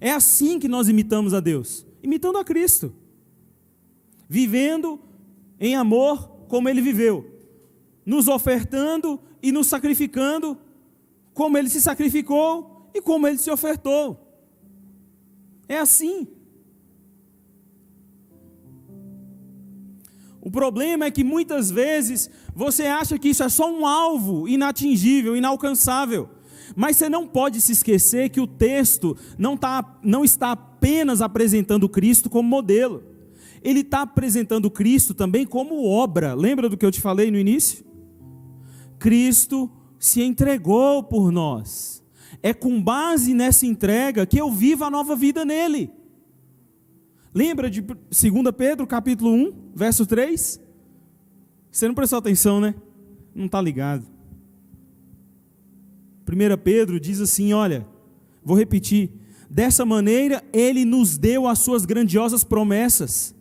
É 0.00 0.10
assim 0.12 0.58
que 0.58 0.68
nós 0.68 0.88
imitamos 0.88 1.32
a 1.32 1.40
Deus, 1.40 1.86
imitando 2.02 2.38
a 2.38 2.44
Cristo, 2.44 2.92
vivendo 4.28 5.00
em 5.58 5.74
amor 5.74 6.28
como 6.48 6.68
Ele 6.68 6.82
viveu, 6.82 7.26
nos 8.04 8.28
ofertando 8.28 9.18
e 9.42 9.50
nos 9.50 9.66
sacrificando 9.66 10.56
como 11.38 11.56
Ele 11.56 11.68
se 11.68 11.80
sacrificou 11.80 12.90
e 12.92 13.00
como 13.00 13.28
Ele 13.28 13.38
se 13.38 13.48
ofertou. 13.48 14.18
É 15.68 15.78
assim. 15.78 16.26
O 20.40 20.50
problema 20.50 21.04
é 21.04 21.12
que 21.12 21.22
muitas 21.22 21.70
vezes 21.70 22.28
você 22.52 22.86
acha 22.86 23.16
que 23.16 23.28
isso 23.28 23.44
é 23.44 23.48
só 23.48 23.70
um 23.70 23.86
alvo 23.86 24.48
inatingível, 24.48 25.36
inalcançável. 25.36 26.28
Mas 26.74 26.96
você 26.96 27.08
não 27.08 27.24
pode 27.24 27.60
se 27.60 27.70
esquecer 27.70 28.30
que 28.30 28.40
o 28.40 28.46
texto 28.46 29.16
não, 29.38 29.56
tá, 29.56 30.00
não 30.02 30.24
está 30.24 30.50
apenas 30.50 31.22
apresentando 31.22 31.88
Cristo 31.88 32.28
como 32.28 32.48
modelo, 32.48 33.04
ele 33.62 33.80
está 33.80 34.02
apresentando 34.02 34.68
Cristo 34.72 35.14
também 35.14 35.46
como 35.46 35.86
obra. 35.86 36.34
Lembra 36.34 36.68
do 36.68 36.76
que 36.76 36.84
eu 36.84 36.90
te 36.90 37.00
falei 37.00 37.30
no 37.30 37.38
início? 37.38 37.84
Cristo 38.98 39.70
se 39.98 40.22
entregou 40.22 41.02
por 41.02 41.30
nós. 41.30 42.02
É 42.42 42.54
com 42.54 42.80
base 42.82 43.34
nessa 43.34 43.66
entrega 43.66 44.26
que 44.26 44.40
eu 44.40 44.50
vivo 44.50 44.84
a 44.84 44.90
nova 44.90 45.16
vida 45.16 45.44
nele. 45.44 45.90
Lembra 47.34 47.70
de 47.70 47.80
2 47.80 47.96
Pedro 48.56 48.86
capítulo 48.86 49.30
1, 49.30 49.72
verso 49.74 50.06
3? 50.06 50.60
Você 51.70 51.86
não 51.86 51.94
prestou 51.94 52.18
atenção, 52.18 52.60
né? 52.60 52.74
Não 53.34 53.46
está 53.46 53.60
ligado. 53.60 54.04
1 56.28 56.62
Pedro 56.62 57.00
diz 57.00 57.20
assim: 57.20 57.52
olha, 57.52 57.86
vou 58.44 58.56
repetir. 58.56 59.10
Dessa 59.50 59.84
maneira, 59.84 60.44
ele 60.52 60.84
nos 60.84 61.16
deu 61.16 61.46
as 61.46 61.60
suas 61.60 61.86
grandiosas 61.86 62.44
promessas, 62.44 63.34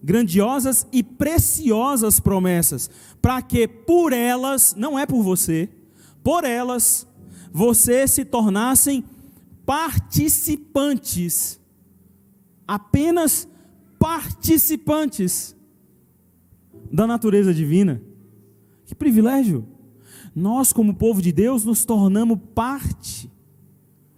grandiosas 0.00 0.86
e 0.92 1.02
preciosas 1.02 2.20
promessas, 2.20 2.88
para 3.20 3.42
que 3.42 3.66
por 3.66 4.12
elas, 4.12 4.74
não 4.76 4.96
é 4.96 5.04
por 5.04 5.22
você, 5.22 5.68
por 6.24 6.42
elas, 6.42 7.06
você 7.52 8.08
se 8.08 8.24
tornassem 8.24 9.04
participantes, 9.66 11.60
apenas 12.66 13.46
participantes 13.98 15.54
da 16.90 17.06
natureza 17.06 17.52
divina. 17.52 18.02
Que 18.86 18.94
privilégio! 18.94 19.68
Nós, 20.34 20.72
como 20.72 20.94
povo 20.94 21.20
de 21.22 21.30
Deus, 21.30 21.64
nos 21.64 21.84
tornamos 21.84 22.38
parte 22.54 23.30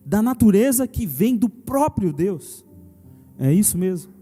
da 0.05 0.23
natureza 0.23 0.87
que 0.87 1.05
vem 1.05 1.37
do 1.37 1.49
próprio 1.49 2.13
Deus. 2.13 2.65
É 3.39 3.53
isso 3.53 3.77
mesmo. 3.77 4.15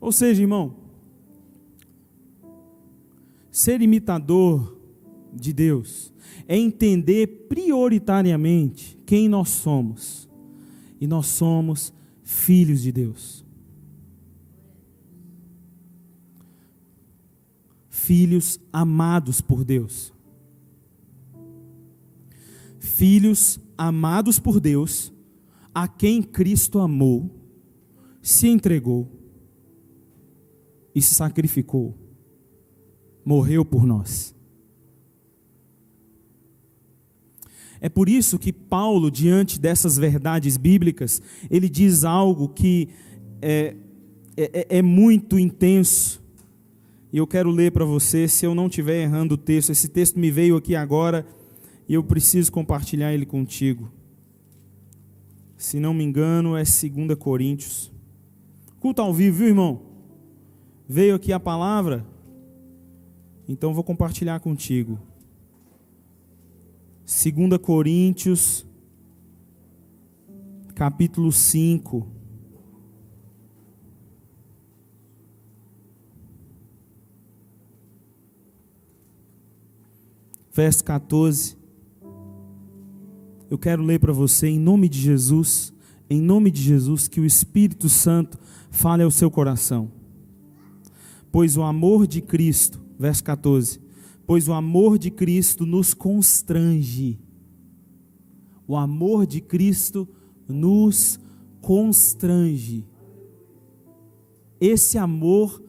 Ou 0.00 0.12
seja, 0.12 0.40
irmão, 0.40 0.87
ser 3.58 3.80
imitador 3.82 4.76
de 5.32 5.52
Deus 5.52 6.12
é 6.46 6.56
entender 6.56 7.46
prioritariamente 7.48 8.98
quem 9.04 9.28
nós 9.28 9.48
somos. 9.48 10.28
E 11.00 11.06
nós 11.06 11.26
somos 11.26 11.92
filhos 12.22 12.82
de 12.82 12.90
Deus. 12.90 13.44
Filhos 17.88 18.58
amados 18.72 19.40
por 19.40 19.64
Deus 19.64 20.12
filhos 22.98 23.60
amados 23.76 24.40
por 24.40 24.58
Deus, 24.58 25.12
a 25.72 25.86
quem 25.86 26.20
Cristo 26.20 26.80
amou, 26.80 27.30
se 28.20 28.48
entregou 28.48 29.08
e 30.92 31.00
se 31.00 31.14
sacrificou, 31.14 31.94
morreu 33.28 33.62
por 33.62 33.84
nós. 33.84 34.34
É 37.78 37.86
por 37.86 38.08
isso 38.08 38.38
que 38.38 38.50
Paulo, 38.50 39.10
diante 39.10 39.60
dessas 39.60 39.98
verdades 39.98 40.56
bíblicas, 40.56 41.20
ele 41.50 41.68
diz 41.68 42.04
algo 42.04 42.48
que 42.48 42.88
é, 43.42 43.76
é, 44.34 44.78
é 44.78 44.82
muito 44.82 45.38
intenso. 45.38 46.22
E 47.12 47.18
eu 47.18 47.26
quero 47.26 47.50
ler 47.50 47.70
para 47.70 47.84
você, 47.84 48.26
se 48.26 48.46
eu 48.46 48.54
não 48.54 48.66
estiver 48.66 49.02
errando 49.02 49.34
o 49.34 49.38
texto. 49.38 49.72
Esse 49.72 49.88
texto 49.88 50.18
me 50.18 50.30
veio 50.30 50.56
aqui 50.56 50.74
agora 50.74 51.26
e 51.86 51.92
eu 51.92 52.02
preciso 52.02 52.50
compartilhar 52.50 53.12
ele 53.12 53.26
contigo. 53.26 53.92
Se 55.54 55.78
não 55.78 55.92
me 55.92 56.02
engano, 56.02 56.56
é 56.56 56.62
2 56.62 57.14
Coríntios. 57.18 57.92
Culto 58.80 59.02
ao 59.02 59.12
vivo, 59.12 59.36
viu, 59.36 59.48
irmão? 59.48 59.82
Veio 60.88 61.14
aqui 61.14 61.30
a 61.30 61.38
palavra, 61.38 62.06
então 63.48 63.72
vou 63.72 63.82
compartilhar 63.82 64.38
contigo. 64.40 64.98
2 67.06 67.58
Coríntios, 67.62 68.66
capítulo 70.74 71.32
5. 71.32 72.06
Verso 80.52 80.84
14. 80.84 81.56
Eu 83.48 83.56
quero 83.56 83.82
ler 83.82 83.98
para 83.98 84.12
você, 84.12 84.48
em 84.48 84.58
nome 84.58 84.90
de 84.90 85.00
Jesus, 85.00 85.72
em 86.10 86.20
nome 86.20 86.50
de 86.50 86.60
Jesus, 86.60 87.08
que 87.08 87.20
o 87.20 87.24
Espírito 87.24 87.88
Santo 87.88 88.38
fale 88.70 89.02
ao 89.02 89.10
seu 89.10 89.30
coração. 89.30 89.90
Pois 91.32 91.56
o 91.56 91.62
amor 91.62 92.06
de 92.06 92.20
Cristo, 92.20 92.87
verso 92.98 93.22
14, 93.24 93.80
pois 94.26 94.48
o 94.48 94.52
amor 94.52 94.98
de 94.98 95.10
Cristo 95.10 95.64
nos 95.64 95.94
constrange. 95.94 97.18
O 98.66 98.76
amor 98.76 99.26
de 99.26 99.40
Cristo 99.40 100.06
nos 100.46 101.18
constrange. 101.60 102.84
Esse 104.60 104.98
amor 104.98 105.62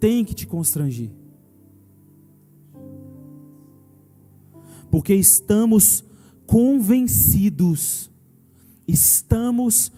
tem 0.00 0.24
que 0.24 0.34
te 0.34 0.46
constranger. 0.46 1.10
Porque 4.90 5.14
estamos 5.14 6.04
convencidos, 6.44 8.10
estamos 8.86 9.90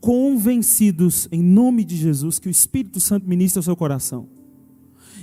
convencidos, 0.00 1.28
em 1.30 1.42
nome 1.42 1.84
de 1.84 1.96
Jesus, 1.96 2.38
que 2.38 2.48
o 2.48 2.50
Espírito 2.50 3.00
Santo 3.00 3.28
ministra 3.28 3.58
ao 3.58 3.64
seu 3.64 3.76
coração. 3.76 4.37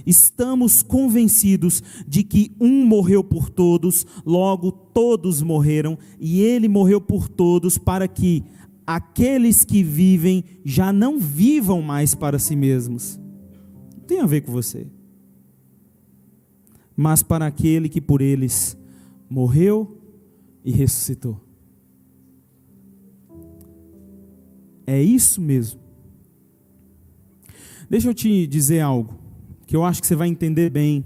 Estamos 0.06 0.84
convencidos 0.84 1.82
de 2.08 2.24
que 2.24 2.56
um 2.60 2.86
morreu 2.86 3.24
por 3.24 3.50
todos, 3.50 4.06
logo 4.26 4.72
todos 4.72 5.42
morreram, 5.42 5.98
e 6.20 6.42
ele 6.42 6.68
morreu 6.68 7.02
por 7.02 7.28
todos 7.28 7.78
para 7.78 8.08
que 8.08 8.44
aqueles 8.86 9.66
que 9.66 9.84
vivem 9.84 10.44
já 10.64 10.94
não 10.94 11.20
vivam 11.20 11.82
mais 11.82 12.14
para 12.14 12.38
si 12.38 12.56
mesmos. 12.56 13.20
Não 13.98 14.04
tem 14.04 14.22
a 14.22 14.28
ver 14.28 14.42
com 14.42 14.52
você. 14.52 14.86
Mas 16.96 17.24
para 17.24 17.48
aquele 17.48 17.90
que 17.90 18.00
por 18.00 18.22
eles 18.22 18.78
morreu 19.30 20.00
e 20.64 20.72
ressuscitou. 20.72 21.42
É 24.86 25.02
isso 25.02 25.42
mesmo. 25.42 25.80
Deixa 27.90 28.08
eu 28.10 28.14
te 28.14 28.46
dizer 28.46 28.82
algo 28.82 29.25
que 29.66 29.76
eu 29.76 29.84
acho 29.84 30.02
que 30.02 30.08
você 30.08 30.16
vai 30.16 30.28
entender 30.28 30.70
bem 30.70 31.06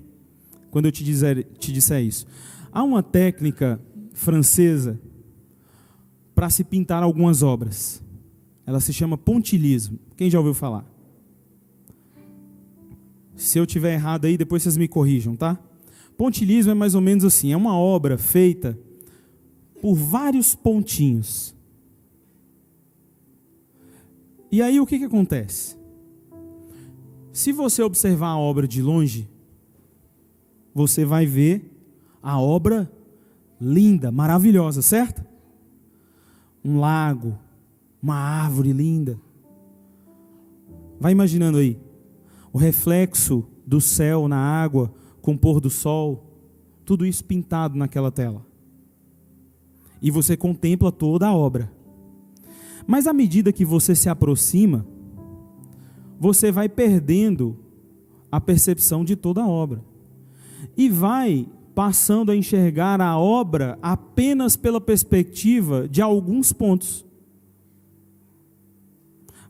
quando 0.69 0.85
eu 0.85 0.91
te, 0.91 1.03
dizer, 1.03 1.47
te 1.57 1.71
disser 1.71 2.03
isso. 2.03 2.25
Há 2.71 2.83
uma 2.83 3.01
técnica 3.01 3.81
francesa 4.13 4.99
para 6.35 6.49
se 6.49 6.63
pintar 6.63 7.01
algumas 7.01 7.41
obras. 7.41 8.03
Ela 8.65 8.79
se 8.79 8.93
chama 8.93 9.17
pontilismo. 9.17 9.99
Quem 10.15 10.29
já 10.29 10.37
ouviu 10.37 10.53
falar? 10.53 10.85
Se 13.35 13.57
eu 13.57 13.65
tiver 13.65 13.93
errado 13.93 14.25
aí, 14.25 14.37
depois 14.37 14.61
vocês 14.61 14.77
me 14.77 14.87
corrijam, 14.87 15.35
tá? 15.35 15.57
Pontilismo 16.17 16.71
é 16.71 16.75
mais 16.75 16.93
ou 16.93 17.01
menos 17.01 17.23
assim: 17.23 17.53
é 17.53 17.57
uma 17.57 17.77
obra 17.77 18.17
feita 18.17 18.77
por 19.81 19.95
vários 19.95 20.53
pontinhos. 20.53 21.55
E 24.51 24.61
aí 24.61 24.79
o 24.79 24.85
que, 24.85 24.99
que 24.99 25.05
acontece? 25.05 25.78
Se 27.39 27.53
você 27.53 27.81
observar 27.81 28.31
a 28.31 28.37
obra 28.37 28.67
de 28.67 28.81
longe, 28.81 29.25
você 30.75 31.05
vai 31.05 31.25
ver 31.25 31.73
a 32.21 32.37
obra 32.37 32.91
linda, 33.61 34.11
maravilhosa, 34.11 34.81
certo? 34.81 35.23
Um 36.65 36.81
lago, 36.81 37.39
uma 38.03 38.15
árvore 38.15 38.73
linda. 38.73 39.17
Vai 40.99 41.13
imaginando 41.13 41.59
aí 41.59 41.79
o 42.51 42.57
reflexo 42.57 43.47
do 43.65 43.79
céu 43.79 44.27
na 44.27 44.35
água 44.35 44.93
com 45.21 45.31
o 45.31 45.39
pôr 45.39 45.61
do 45.61 45.69
sol, 45.69 46.25
tudo 46.83 47.05
isso 47.05 47.23
pintado 47.23 47.77
naquela 47.77 48.11
tela 48.11 48.45
e 50.01 50.11
você 50.11 50.35
contempla 50.35 50.91
toda 50.91 51.25
a 51.25 51.33
obra. 51.33 51.71
Mas 52.85 53.07
à 53.07 53.13
medida 53.13 53.53
que 53.53 53.63
você 53.63 53.95
se 53.95 54.09
aproxima, 54.09 54.85
você 56.19 56.51
vai 56.51 56.67
perdendo 56.67 57.57
a 58.31 58.41
percepção 58.41 59.05
de 59.05 59.15
toda 59.15 59.41
a 59.41 59.47
obra 59.47 59.81
e 60.75 60.89
vai 60.89 61.47
passando 61.73 62.31
a 62.31 62.35
enxergar 62.35 62.99
a 62.99 63.17
obra 63.17 63.79
apenas 63.81 64.57
pela 64.57 64.81
perspectiva 64.81 65.87
de 65.87 66.01
alguns 66.01 66.51
pontos. 66.51 67.05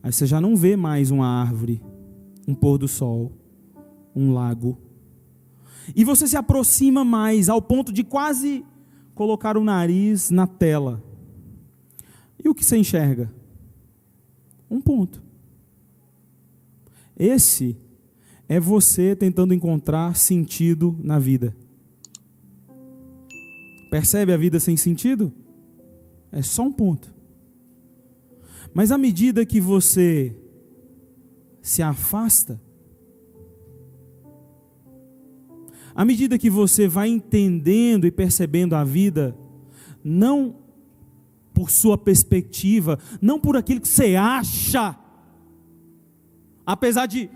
Aí 0.03 0.13
você 0.13 0.27
já 0.27 0.39
não 0.39 0.55
vê 0.55 0.75
mais 0.75 1.09
uma 1.11 1.27
árvore, 1.27 1.81
um 2.47 2.53
pôr 2.53 2.77
do 2.77 2.87
sol, 2.87 3.31
um 4.15 4.31
lago. 4.31 4.77
E 5.95 6.05
você 6.05 6.27
se 6.27 6.37
aproxima 6.37 7.03
mais 7.03 7.49
ao 7.49 7.61
ponto 7.61 7.91
de 7.91 8.03
quase 8.03 8.63
colocar 9.15 9.57
o 9.57 9.63
nariz 9.63 10.29
na 10.29 10.45
tela. 10.45 11.03
E 12.43 12.47
o 12.47 12.53
que 12.53 12.63
você 12.63 12.77
enxerga? 12.77 13.33
Um 14.69 14.79
ponto. 14.79 15.28
Esse 17.19 17.77
é 18.47 18.59
você 18.59 19.13
tentando 19.13 19.53
encontrar 19.53 20.15
sentido 20.15 20.97
na 21.03 21.19
vida. 21.19 21.53
Percebe 23.91 24.31
a 24.31 24.37
vida 24.37 24.59
sem 24.59 24.77
sentido? 24.77 25.33
É 26.31 26.41
só 26.41 26.63
um 26.63 26.71
ponto. 26.71 27.13
Mas 28.73 28.91
à 28.91 28.97
medida 28.97 29.45
que 29.45 29.59
você 29.59 30.35
se 31.61 31.81
afasta, 31.81 32.61
à 35.93 36.05
medida 36.05 36.37
que 36.37 36.49
você 36.49 36.87
vai 36.87 37.09
entendendo 37.09 38.07
e 38.07 38.11
percebendo 38.11 38.75
a 38.75 38.83
vida, 38.83 39.35
não 40.03 40.55
por 41.53 41.69
sua 41.69 41.97
perspectiva, 41.97 42.97
não 43.21 43.39
por 43.39 43.57
aquilo 43.57 43.81
que 43.81 43.87
você 43.87 44.15
acha, 44.15 44.97
apesar 46.69 47.07
de 47.07 47.27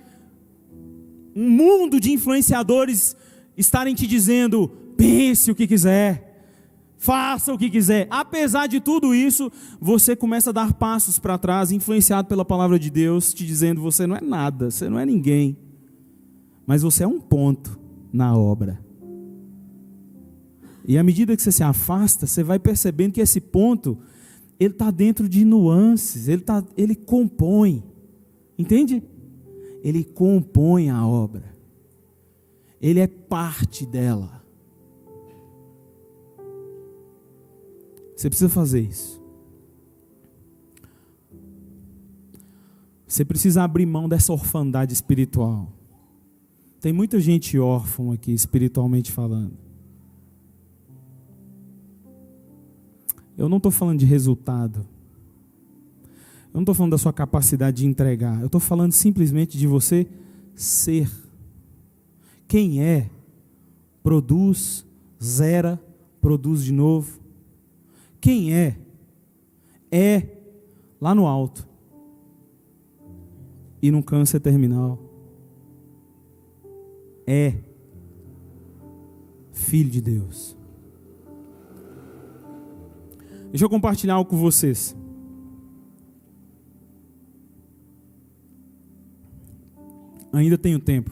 um 1.36 1.50
mundo 1.50 2.00
de 2.00 2.12
influenciadores 2.12 3.18
estarem 3.58 3.96
te 3.96 4.06
dizendo, 4.06 4.68
pense 4.96 5.50
o 5.50 5.56
que 5.56 5.66
quiser, 5.66 6.94
faça 7.00 7.52
o 7.52 7.58
que 7.58 7.68
quiser. 7.68 8.08
Apesar 8.12 8.68
de 8.68 8.80
tudo 8.80 9.16
isso, 9.16 9.52
você 9.82 10.16
começa 10.16 10.52
a 10.52 10.54
dar 10.54 10.74
passos 10.74 11.18
para 11.18 11.40
trás, 11.40 11.72
influenciado 11.72 12.28
pela 12.28 12.46
palavra 12.46 12.78
de 12.78 12.92
Deus, 12.92 13.34
te 13.34 13.44
dizendo: 13.44 13.82
você 13.82 14.06
não 14.06 14.16
é 14.16 14.22
nada, 14.22 14.70
você 14.70 14.88
não 14.88 15.00
é 15.00 15.06
ninguém, 15.06 15.58
mas 16.68 16.84
você 16.84 17.04
é 17.04 17.08
um 17.08 17.20
ponto 17.20 17.80
na 18.14 18.38
obra. 18.38 18.86
E 20.88 20.96
à 20.96 21.02
medida 21.02 21.36
que 21.36 21.42
você 21.42 21.52
se 21.52 21.64
afasta, 21.64 22.28
você 22.28 22.44
vai 22.44 22.60
percebendo 22.60 23.14
que 23.14 23.22
esse 23.22 23.42
ponto 23.42 23.98
ele 24.60 24.74
está 24.74 24.92
dentro 24.92 25.28
de 25.28 25.44
nuances, 25.44 26.28
ele, 26.28 26.44
tá, 26.44 26.64
ele 26.78 26.94
compõe, 26.94 27.84
entende? 28.60 29.02
Ele 29.84 30.04
compõe 30.04 30.90
a 30.90 31.06
obra, 31.06 31.54
ele 32.82 33.00
é 33.00 33.08
parte 33.08 33.86
dela. 33.86 34.42
Você 38.16 38.30
precisa 38.30 38.50
fazer 38.50 38.82
isso. 38.82 39.22
Você 43.06 43.26
precisa 43.26 43.64
abrir 43.64 43.86
mão 43.86 44.08
dessa 44.08 44.32
orfandade 44.32 44.94
espiritual. 44.94 45.72
Tem 46.80 46.92
muita 46.92 47.20
gente 47.20 47.60
órfã 47.60 48.14
aqui, 48.14 48.32
espiritualmente 48.32 49.12
falando. 49.12 49.58
Eu 53.38 53.50
não 53.50 53.58
estou 53.58 53.72
falando 53.72 54.00
de 54.00 54.06
resultado. 54.06 54.88
Eu 56.54 56.58
não 56.58 56.62
estou 56.62 56.76
falando 56.76 56.91
da 56.91 56.99
sua 56.99 57.12
capacidade 57.12 57.78
de 57.78 57.88
entregar. 57.88 58.39
Eu 58.39 58.45
estou 58.45 58.62
falando 58.62 58.91
simplesmente 58.91 59.58
de 59.58 59.66
você 59.66 60.08
ser. 60.54 61.10
Quem 62.47 62.84
é, 62.84 63.10
produz, 64.04 64.86
zera, 65.22 65.82
produz 66.22 66.64
de 66.64 66.72
novo. 66.72 67.20
Quem 68.22 68.54
é? 68.54 68.78
É 69.91 70.28
lá 71.01 71.16
no 71.16 71.26
alto. 71.26 71.68
E 73.82 73.89
no 73.89 74.04
câncer 74.04 74.39
terminal. 74.39 74.99
É 77.26 77.56
filho 79.51 79.89
de 79.89 80.01
Deus. 80.01 80.56
Deixa 83.49 83.66
eu 83.66 83.70
compartilhar 83.70 84.14
algo 84.14 84.30
com 84.30 84.38
vocês. 84.38 84.95
Ainda 90.34 90.58
tenho 90.58 90.80
tempo. 90.80 91.12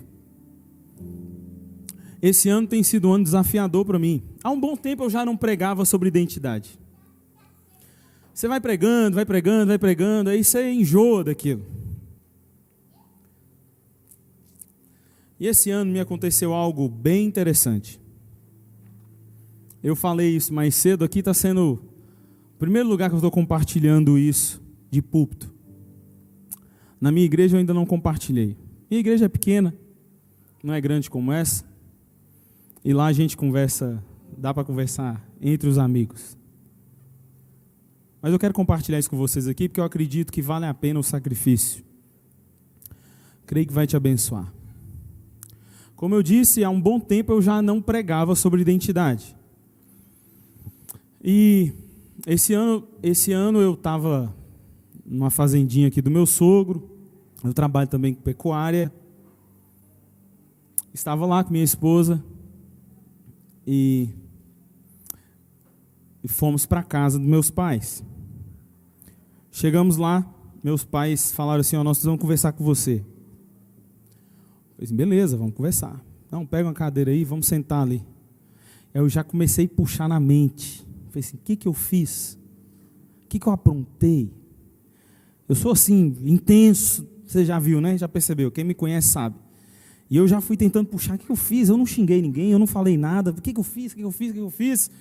Esse 2.20 2.50
ano 2.50 2.68
tem 2.68 2.82
sido 2.84 3.08
um 3.08 3.14
ano 3.14 3.24
desafiador 3.24 3.86
para 3.86 4.00
mim. 4.00 4.24
Há 4.44 4.50
um 4.50 4.60
bom 4.60 4.76
tempo 4.76 5.04
eu 5.04 5.10
já 5.10 5.24
não 5.24 5.38
pregava 5.38 5.86
sobre 5.86 6.08
identidade. 6.08 6.80
Você 8.34 8.48
vai 8.48 8.60
pregando, 8.60 9.16
vai 9.16 9.26
pregando, 9.26 9.68
vai 9.68 9.78
pregando, 9.78 10.30
aí 10.32 10.44
você 10.44 10.72
enjoa 10.72 11.24
daquilo. 11.24 11.64
E 15.40 15.48
esse 15.48 15.70
ano 15.70 15.92
me 15.92 16.00
aconteceu 16.00 16.54
algo 16.54 16.88
bem 16.88 17.26
interessante. 17.26 18.00
Eu 19.84 19.96
falei 19.96 20.36
isso 20.36 20.54
mais 20.54 20.76
cedo, 20.76 21.04
aqui 21.04 21.20
está 21.20 21.34
sendo 21.34 21.84
o 22.56 22.60
primeiro 22.60 22.88
lugar 22.88 23.10
que 23.10 23.16
eu 23.16 23.18
estou 23.18 23.32
compartilhando 23.32 24.18
isso 24.18 24.62
de 24.90 25.02
púlpito. 25.02 25.52
Na 27.00 27.12
minha 27.12 27.26
igreja 27.26 27.56
eu 27.56 27.60
ainda 27.60 27.74
não 27.74 27.86
compartilhei. 27.86 28.56
Minha 28.92 29.00
igreja 29.00 29.24
é 29.24 29.30
pequena, 29.30 29.74
não 30.62 30.74
é 30.74 30.82
grande 30.82 31.10
como 31.10 31.32
essa. 31.32 31.64
E 32.84 32.92
lá 32.94 33.06
a 33.06 33.14
gente 33.14 33.38
conversa, 33.38 34.04
dá 34.38 34.54
para 34.54 34.66
conversar 34.66 35.26
entre 35.39 35.70
os 35.70 35.78
amigos. 35.78 36.36
Mas 38.22 38.34
eu 38.34 38.38
quero 38.38 38.54
compartilhar 38.54 39.00
isso 39.00 39.10
com 39.10 39.16
vocês 39.16 39.48
aqui, 39.48 39.70
porque 39.70 39.80
eu 39.80 39.86
acredito 39.86 40.30
que 40.30 40.42
vale 40.42 40.66
a 40.66 40.74
pena 40.74 41.00
o 41.00 41.04
sacrifício. 41.04 41.86
Creio 43.46 43.66
que 43.66 43.74
vai 43.74 43.88
te 43.88 43.96
abençoar. 43.96 44.54
Como 45.96 46.14
eu 46.14 46.22
disse, 46.22 46.62
há 46.62 46.70
um 46.70 46.82
bom 46.82 47.00
tempo 47.00 47.32
eu 47.32 47.42
já 47.42 47.62
não 47.62 47.82
pregava 47.82 48.36
sobre 48.36 48.60
identidade. 48.60 49.34
E 51.24 51.72
esse 52.28 52.54
ano, 52.54 52.86
esse 53.02 53.32
ano 53.32 53.62
eu 53.62 53.74
estava 53.74 54.36
numa 55.06 55.30
fazendinha 55.30 55.88
aqui 55.88 56.02
do 56.02 56.12
meu 56.12 56.26
sogro. 56.26 56.91
Eu 57.44 57.54
trabalho 57.54 57.88
também 57.88 58.14
com 58.14 58.22
pecuária. 58.22 58.92
Estava 60.94 61.26
lá 61.26 61.44
com 61.44 61.52
minha 61.52 61.64
esposa 61.64 62.24
e, 63.66 64.10
e 66.24 66.28
fomos 66.28 66.66
para 66.66 66.82
a 66.82 66.84
casa 66.84 67.18
dos 67.18 67.28
meus 67.28 67.50
pais. 67.50 68.04
Chegamos 69.52 69.98
lá, 69.98 70.26
meus 70.64 70.84
pais 70.84 71.32
falaram 71.32 71.62
assim: 71.62 71.76
ó, 71.76 71.84
nós 71.84 72.04
vamos 72.04 72.20
conversar 72.20 72.52
com 72.52 72.64
você. 72.64 73.04
Eu 74.78 74.86
assim, 74.86 74.96
beleza, 74.96 75.38
vamos 75.38 75.54
conversar. 75.54 76.04
Não, 76.30 76.46
pega 76.46 76.68
uma 76.68 76.74
cadeira 76.74 77.12
aí, 77.12 77.24
vamos 77.24 77.48
sentar 77.48 77.84
ali. 77.84 78.04
Eu 78.94 79.08
já 79.08 79.24
comecei 79.24 79.66
a 79.66 79.70
puxar 79.70 80.08
na 80.08 80.20
mente. 80.20 80.86
Eu 81.06 81.12
falei 81.12 81.20
assim: 81.20 81.38
o 81.38 81.39
que, 81.39 81.56
que 81.56 81.68
eu 81.68 81.74
fiz? 81.74 82.38
O 83.24 83.28
que, 83.28 83.39
que 83.39 83.48
eu 83.48 83.54
aprontei? 83.54 84.32
Eu 85.48 85.56
sou 85.56 85.72
assim, 85.72 86.16
intenso. 86.24 87.08
Você 87.32 87.46
já 87.46 87.58
viu, 87.60 87.80
né? 87.80 87.98
Já 87.98 88.10
percebeu. 88.10 88.52
Quem 88.52 88.66
me 88.66 88.74
conhece 88.74 89.08
sabe. 89.08 89.38
E 90.10 90.18
eu 90.18 90.28
já 90.28 90.42
fui 90.42 90.58
tentando 90.58 90.88
puxar. 90.88 91.16
O 91.16 91.18
que, 91.18 91.30
eu 91.30 91.36
fiz? 91.38 91.70
Eu 91.70 91.78
não 91.78 91.86
xinguei 91.86 92.22
ninguém, 92.22 92.52
eu 92.52 92.60
não 92.60 92.68
falei 92.68 92.98
nada. 92.98 93.32
O 93.32 93.42
que, 93.42 93.58
eu 93.58 93.64
fiz? 93.64 93.94
O 93.94 93.96
que, 93.96 94.02
eu 94.02 94.12
fiz? 94.12 94.32
O 94.32 94.34
que, 94.34 94.40
eu 94.42 94.50
fiz? 94.50 94.92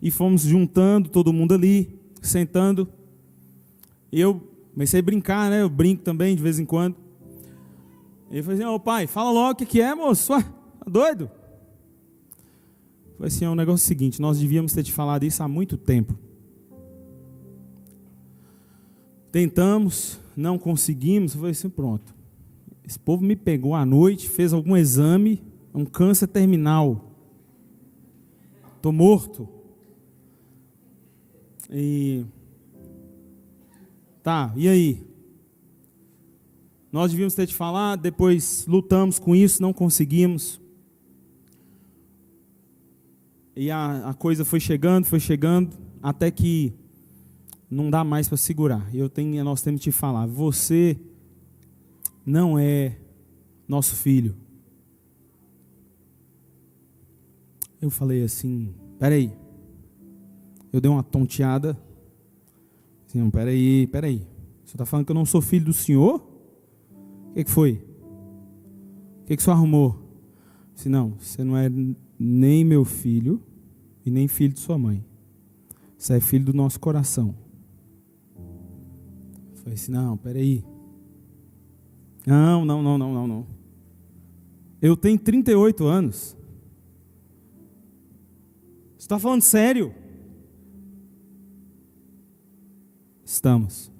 E 0.00 0.08
fomos 0.08 0.42
juntando 0.42 1.08
todo 1.08 1.32
mundo 1.32 1.52
ali, 1.52 1.98
sentando. 2.22 2.88
E 4.12 4.20
eu 4.20 4.40
comecei 4.72 5.00
a 5.00 5.02
brincar, 5.02 5.50
né? 5.50 5.62
Eu 5.62 5.68
brinco 5.68 6.04
também 6.04 6.36
de 6.36 6.40
vez 6.40 6.60
em 6.60 6.64
quando. 6.64 6.94
E 8.30 8.34
ele 8.34 8.42
falou 8.44 8.60
assim: 8.60 8.68
Ô 8.68 8.78
pai, 8.78 9.08
fala 9.08 9.32
logo 9.32 9.50
o 9.50 9.56
que, 9.56 9.66
que 9.66 9.80
é, 9.80 9.92
moço. 9.92 10.32
Ué, 10.32 10.42
tá 10.42 10.88
doido? 10.88 11.28
Foi 13.18 13.26
assim: 13.26 13.46
é 13.46 13.50
um 13.50 13.56
negócio 13.56 13.84
seguinte, 13.84 14.20
nós 14.20 14.38
devíamos 14.38 14.72
ter 14.72 14.84
te 14.84 14.92
falado 14.92 15.24
isso 15.24 15.42
há 15.42 15.48
muito 15.48 15.76
tempo. 15.76 16.16
Tentamos, 19.32 20.18
não 20.36 20.58
conseguimos. 20.58 21.34
Foi 21.34 21.50
assim: 21.50 21.68
pronto. 21.68 22.14
Esse 22.84 22.98
povo 22.98 23.24
me 23.24 23.36
pegou 23.36 23.74
à 23.74 23.84
noite, 23.84 24.28
fez 24.28 24.52
algum 24.52 24.76
exame, 24.76 25.42
um 25.74 25.84
câncer 25.84 26.26
terminal. 26.26 27.14
Estou 28.76 28.92
morto. 28.92 29.48
E 31.70 32.24
Tá, 34.22 34.52
e 34.54 34.68
aí? 34.68 35.02
Nós 36.92 37.10
devíamos 37.10 37.34
ter 37.34 37.46
te 37.46 37.54
falado, 37.54 38.02
depois 38.02 38.66
lutamos 38.66 39.18
com 39.18 39.34
isso, 39.34 39.62
não 39.62 39.72
conseguimos. 39.72 40.60
E 43.56 43.70
a, 43.70 44.10
a 44.10 44.14
coisa 44.14 44.44
foi 44.44 44.60
chegando, 44.60 45.06
foi 45.06 45.20
chegando, 45.20 45.76
até 46.02 46.30
que 46.30 46.74
não 47.70 47.90
dá 47.90 48.02
mais 48.02 48.28
para 48.28 48.36
segurar. 48.36 48.88
Eu 48.94 49.08
tenho, 49.08 49.42
nós 49.44 49.62
temos 49.62 49.80
que 49.80 49.90
te 49.90 49.92
falar, 49.92 50.26
você 50.26 50.98
não 52.26 52.58
é 52.58 52.98
nosso 53.68 53.94
filho. 53.94 54.34
Eu 57.80 57.90
falei 57.90 58.22
assim, 58.22 58.74
peraí. 58.98 59.32
Eu 60.72 60.80
dei 60.80 60.90
uma 60.90 61.02
tonteada 61.02 61.76
Sim, 63.10 63.28
peraí, 63.28 63.88
peraí. 63.88 64.22
Você 64.64 64.76
está 64.76 64.86
falando 64.86 65.04
que 65.04 65.10
eu 65.10 65.16
não 65.16 65.26
sou 65.26 65.42
filho 65.42 65.64
do 65.64 65.72
senhor? 65.72 66.22
O 67.30 67.34
que, 67.34 67.42
que 67.42 67.50
foi? 67.50 67.84
O 69.22 69.26
que, 69.26 69.36
que 69.36 69.42
senhor 69.42 69.56
arrumou? 69.56 69.98
Disse, 70.76 70.88
não, 70.88 71.14
você 71.18 71.42
não 71.42 71.56
é 71.56 71.68
nem 72.16 72.64
meu 72.64 72.84
filho 72.84 73.42
e 74.06 74.12
nem 74.12 74.28
filho 74.28 74.52
de 74.52 74.60
sua 74.60 74.78
mãe. 74.78 75.04
Você 75.98 76.18
é 76.18 76.20
filho 76.20 76.44
do 76.44 76.54
nosso 76.54 76.78
coração. 76.78 77.34
Falei 79.60 79.74
assim: 79.74 79.92
não, 79.92 80.16
peraí. 80.16 80.64
Não, 82.26 82.64
não, 82.64 82.82
não, 82.82 82.98
não, 82.98 83.14
não, 83.14 83.26
não. 83.26 83.46
Eu 84.80 84.96
tenho 84.96 85.18
38 85.18 85.86
anos. 85.86 86.36
Você 88.96 89.04
está 89.04 89.18
falando 89.18 89.42
sério? 89.42 89.94
Estamos. 93.24 93.90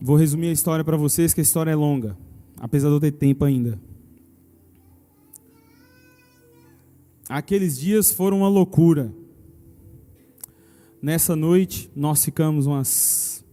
Vou 0.00 0.16
resumir 0.16 0.48
a 0.48 0.52
história 0.52 0.84
para 0.84 0.96
vocês, 0.96 1.32
que 1.32 1.40
a 1.40 1.42
história 1.42 1.70
é 1.70 1.74
longa, 1.74 2.16
apesar 2.58 2.88
de 2.88 2.94
eu 2.94 3.00
ter 3.00 3.12
tempo 3.12 3.44
ainda. 3.44 3.80
Aqueles 7.28 7.78
dias 7.78 8.12
foram 8.12 8.38
uma 8.38 8.48
loucura. 8.48 9.14
Nessa 11.04 11.36
noite, 11.36 11.90
nós 11.94 12.24
ficamos 12.24 12.64
umas 12.64 13.44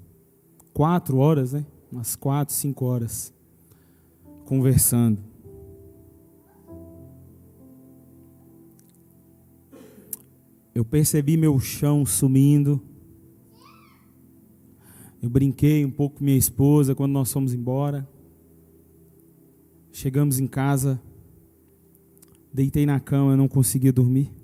quatro 0.74 1.18
horas, 1.18 1.52
né? 1.52 1.66
Umas 1.92 2.16
quatro, 2.16 2.56
cinco 2.56 2.86
horas, 2.86 3.34
conversando. 4.46 5.20
Eu 10.74 10.86
percebi 10.86 11.36
meu 11.36 11.60
chão 11.60 12.06
sumindo. 12.06 12.82
Eu 15.22 15.30
brinquei 15.30 15.84
um 15.84 15.92
pouco 15.92 16.20
com 16.20 16.24
minha 16.24 16.38
esposa 16.38 16.96
quando 16.96 17.12
nós 17.12 17.34
fomos 17.34 17.54
embora. 17.54 18.08
Chegamos 19.92 20.40
em 20.40 20.48
casa, 20.48 21.02
deitei 22.54 22.86
na 22.86 23.02
cama, 23.02 23.34
eu 23.34 23.38
não 23.38 23.50
conseguia 23.50 23.92
dormir. 23.92 24.41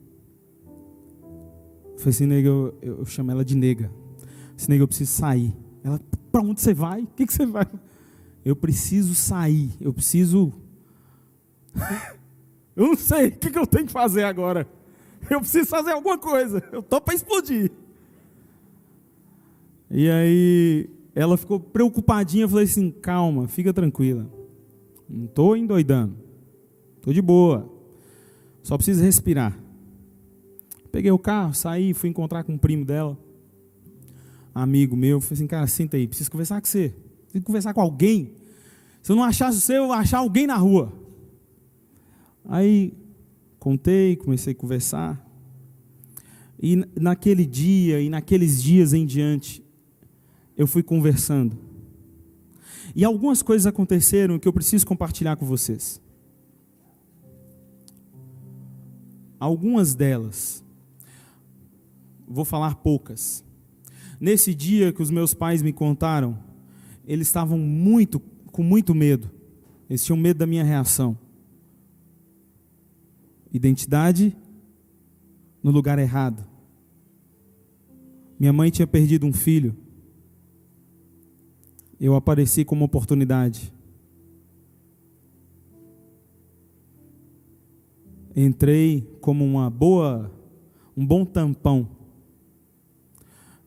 Falei 1.98 2.10
assim, 2.10 2.26
nega, 2.28 2.48
eu, 2.48 2.78
eu, 2.82 3.06
chamo 3.06 3.32
ela 3.32 3.44
de 3.44 3.56
nega. 3.56 3.92
Assim, 4.56 4.72
nega, 4.72 4.84
eu 4.84 4.88
preciso 4.88 5.12
sair. 5.12 5.56
Ela, 5.84 6.00
para 6.32 6.42
onde 6.42 6.62
você 6.62 6.74
vai? 6.74 7.02
O 7.02 7.08
que, 7.08 7.26
que 7.26 7.34
você 7.34 7.46
vai? 7.46 7.68
Eu 8.46 8.56
preciso 8.56 9.16
sair, 9.16 9.72
eu 9.82 9.92
preciso. 9.92 10.54
eu 12.76 12.88
não 12.88 12.96
sei, 12.96 13.30
o 13.30 13.32
que, 13.32 13.50
que 13.50 13.60
eu 13.60 13.68
tenho 13.68 13.88
que 13.88 13.92
fazer 13.92 14.24
agora? 14.24 14.68
Eu 15.30 15.40
preciso 15.40 15.68
fazer 15.68 15.92
alguma 15.92 16.18
coisa, 16.18 16.64
eu 16.72 16.82
tô 16.82 17.02
para 17.02 17.16
explodir. 17.16 17.72
E 19.90 20.10
aí 20.10 20.90
ela 21.16 21.36
ficou 21.36 21.60
preocupadinha, 21.60 22.44
eu 22.44 22.50
falei 22.50 22.66
assim: 22.66 22.92
calma, 22.92 23.48
fica 23.48 23.74
tranquila. 23.74 24.30
Não 25.10 25.26
estou 25.26 25.58
endoidando, 25.58 26.16
estou 26.98 27.12
de 27.12 27.22
boa, 27.22 27.70
só 28.62 28.78
preciso 28.78 29.04
respirar. 29.04 29.67
Peguei 30.98 31.12
o 31.12 31.20
carro, 31.20 31.54
saí, 31.54 31.94
fui 31.94 32.10
encontrar 32.10 32.44
com 32.44 32.54
um 32.54 32.58
primo 32.58 32.84
dela, 32.84 33.16
amigo 34.52 34.98
meu. 34.98 35.22
Falei 35.22 35.36
assim, 35.36 35.46
cara, 35.46 35.68
senta 35.68 35.96
aí, 35.96 36.08
preciso 36.08 36.32
conversar 36.32 36.60
com 36.60 36.66
você. 36.66 36.92
Preciso 37.26 37.46
conversar 37.46 37.72
com 37.76 37.82
alguém. 37.82 38.34
Se 39.04 39.12
eu 39.12 39.16
não 39.16 39.24
achasse 39.24 39.62
você, 39.62 39.78
eu 39.78 39.86
vou 39.86 39.94
achar 39.94 40.18
alguém 40.18 40.48
na 40.48 40.56
rua. 40.56 40.92
Aí, 42.44 42.96
contei, 43.60 44.16
comecei 44.16 44.54
a 44.54 44.56
conversar. 44.56 45.24
E 46.60 46.84
naquele 47.00 47.46
dia 47.46 48.02
e 48.02 48.10
naqueles 48.10 48.60
dias 48.60 48.92
em 48.92 49.06
diante, 49.06 49.64
eu 50.58 50.66
fui 50.66 50.82
conversando. 50.82 51.60
E 52.96 53.06
algumas 53.06 53.44
coisas 53.44 53.68
aconteceram 53.68 54.40
que 54.40 54.48
eu 54.48 54.54
preciso 54.54 54.84
compartilhar 54.88 55.36
com 55.36 55.46
vocês. 55.46 56.02
Algumas 59.40 59.94
delas 59.94 60.66
vou 62.28 62.44
falar 62.44 62.76
poucas. 62.76 63.44
Nesse 64.20 64.54
dia 64.54 64.92
que 64.92 65.02
os 65.02 65.10
meus 65.10 65.34
pais 65.34 65.62
me 65.62 65.72
contaram, 65.72 66.38
eles 67.06 67.28
estavam 67.28 67.58
muito, 67.58 68.20
com 68.52 68.62
muito 68.62 68.94
medo. 68.94 69.32
Eles 69.90 70.04
tinham 70.04 70.18
medo 70.18 70.40
da 70.40 70.48
minha 70.48 70.64
reação. 70.64 71.18
Identidade 73.54 74.36
no 75.64 75.72
lugar 75.72 75.98
errado. 75.98 76.46
Minha 78.40 78.52
mãe 78.52 78.70
tinha 78.70 78.86
perdido 78.86 79.26
um 79.26 79.34
filho. 79.34 79.76
Eu 82.00 82.14
apareci 82.16 82.66
como 82.66 82.84
oportunidade. 82.86 83.74
Entrei 88.36 89.02
como 89.22 89.44
uma 89.44 89.70
boa, 89.70 90.32
um 90.96 91.06
bom 91.06 91.26
tampão 91.26 91.97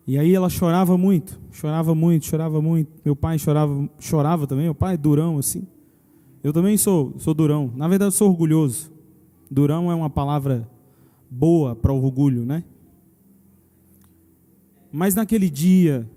e 0.06 0.18
aí 0.18 0.34
ela 0.34 0.48
chorava 0.48 0.96
muito, 0.96 1.40
chorava 1.52 1.94
muito, 1.94 2.26
chorava 2.26 2.60
muito. 2.60 2.90
Meu 3.04 3.14
pai 3.14 3.38
chorava, 3.38 3.88
chorava 3.98 4.46
também. 4.46 4.64
Meu 4.64 4.74
pai 4.74 4.94
é 4.94 4.96
durão 4.96 5.38
assim. 5.38 5.66
Eu 6.42 6.52
também 6.52 6.76
sou, 6.76 7.14
sou 7.18 7.34
durão. 7.34 7.70
Na 7.76 7.86
verdade, 7.86 8.14
sou 8.14 8.28
orgulhoso. 8.28 8.90
Durão 9.50 9.90
é 9.90 9.94
uma 9.94 10.08
palavra 10.08 10.68
boa 11.30 11.76
para 11.76 11.92
orgulho, 11.92 12.44
né? 12.44 12.64
Mas 14.90 15.14
naquele 15.14 15.48
dia, 15.48 16.08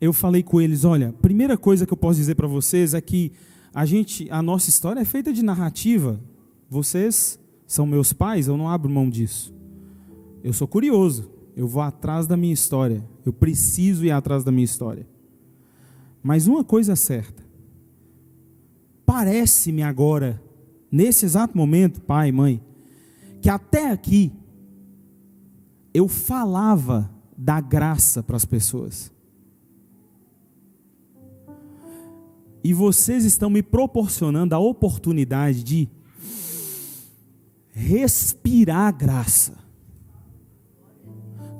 eu 0.00 0.12
falei 0.12 0.42
com 0.42 0.60
eles: 0.60 0.84
olha, 0.84 1.14
primeira 1.20 1.56
coisa 1.56 1.86
que 1.86 1.92
eu 1.92 1.96
posso 1.96 2.18
dizer 2.18 2.34
para 2.34 2.46
vocês 2.46 2.94
é 2.94 3.00
que 3.00 3.32
a 3.74 3.86
gente, 3.86 4.28
a 4.30 4.42
nossa 4.42 4.68
história 4.68 5.00
é 5.00 5.04
feita 5.04 5.32
de 5.32 5.42
narrativa. 5.42 6.20
Vocês 6.68 7.38
são 7.66 7.86
meus 7.86 8.12
pais, 8.12 8.46
eu 8.46 8.56
não 8.56 8.68
abro 8.68 8.90
mão 8.90 9.08
disso. 9.08 9.52
Eu 10.44 10.52
sou 10.52 10.68
curioso. 10.68 11.31
Eu 11.56 11.66
vou 11.66 11.82
atrás 11.82 12.26
da 12.26 12.36
minha 12.36 12.54
história. 12.54 13.04
Eu 13.24 13.32
preciso 13.32 14.04
ir 14.04 14.10
atrás 14.10 14.44
da 14.44 14.50
minha 14.50 14.64
história. 14.64 15.06
Mas 16.22 16.46
uma 16.46 16.64
coisa 16.64 16.92
é 16.92 16.96
certa. 16.96 17.42
Parece-me 19.04 19.82
agora, 19.82 20.42
nesse 20.90 21.24
exato 21.24 21.56
momento, 21.56 22.00
pai, 22.00 22.32
mãe, 22.32 22.62
que 23.40 23.50
até 23.50 23.90
aqui 23.90 24.32
eu 25.92 26.08
falava 26.08 27.10
da 27.36 27.60
graça 27.60 28.22
para 28.22 28.36
as 28.36 28.44
pessoas. 28.44 29.12
E 32.64 32.72
vocês 32.72 33.24
estão 33.24 33.50
me 33.50 33.62
proporcionando 33.62 34.54
a 34.54 34.58
oportunidade 34.58 35.64
de 35.64 35.88
respirar 37.72 38.96
graça. 38.96 39.61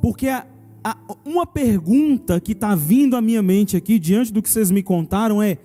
Porque 0.03 0.27
a, 0.27 0.45
a, 0.83 0.99
uma 1.25 1.47
pergunta 1.47 2.41
que 2.41 2.53
está 2.53 2.75
vindo 2.75 3.17
à 3.17 3.21
minha 3.21 3.41
mente 3.41 3.77
aqui, 3.77 4.01
diante 4.01 4.33
do 4.33 4.43
que 4.43 4.51
vocês 4.51 4.69
me 4.69 4.83
contaram, 4.83 5.41
é: 5.41 5.59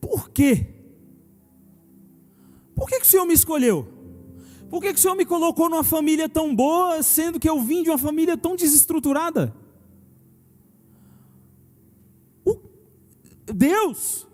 por 0.00 0.28
quê? 0.28 0.66
Por 2.74 2.88
que, 2.88 2.98
que 2.98 3.06
o 3.06 3.08
Senhor 3.08 3.24
me 3.24 3.32
escolheu? 3.32 3.88
Por 4.68 4.82
que, 4.82 4.92
que 4.92 4.98
o 4.98 5.00
Senhor 5.00 5.14
me 5.14 5.24
colocou 5.24 5.70
numa 5.70 5.84
família 5.84 6.28
tão 6.28 6.54
boa, 6.54 7.00
sendo 7.00 7.38
que 7.38 7.48
eu 7.48 7.62
vim 7.62 7.84
de 7.84 7.90
uma 7.90 7.96
família 7.96 8.36
tão 8.36 8.56
desestruturada? 8.56 9.54
O 12.44 12.58
Deus! 13.54 14.26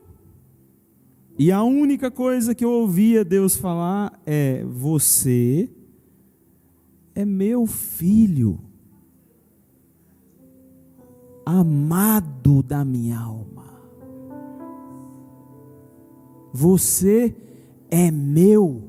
E 1.38 1.52
a 1.52 1.62
única 1.62 2.10
coisa 2.10 2.54
que 2.54 2.64
eu 2.64 2.70
ouvia 2.70 3.22
Deus 3.22 3.54
falar 3.54 4.18
é: 4.24 4.64
Você 4.64 5.68
é 7.14 7.24
meu 7.24 7.66
filho, 7.66 8.58
amado 11.44 12.62
da 12.62 12.84
minha 12.84 13.18
alma. 13.18 13.80
Você 16.52 17.34
é 17.90 18.10
meu, 18.10 18.82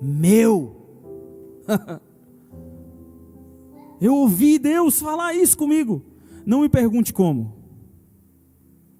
meu. 0.00 0.76
Eu 4.00 4.16
ouvi 4.16 4.58
Deus 4.58 5.00
falar 5.00 5.32
isso 5.32 5.56
comigo. 5.56 6.02
Não 6.44 6.62
me 6.62 6.68
pergunte 6.68 7.12
como, 7.12 7.54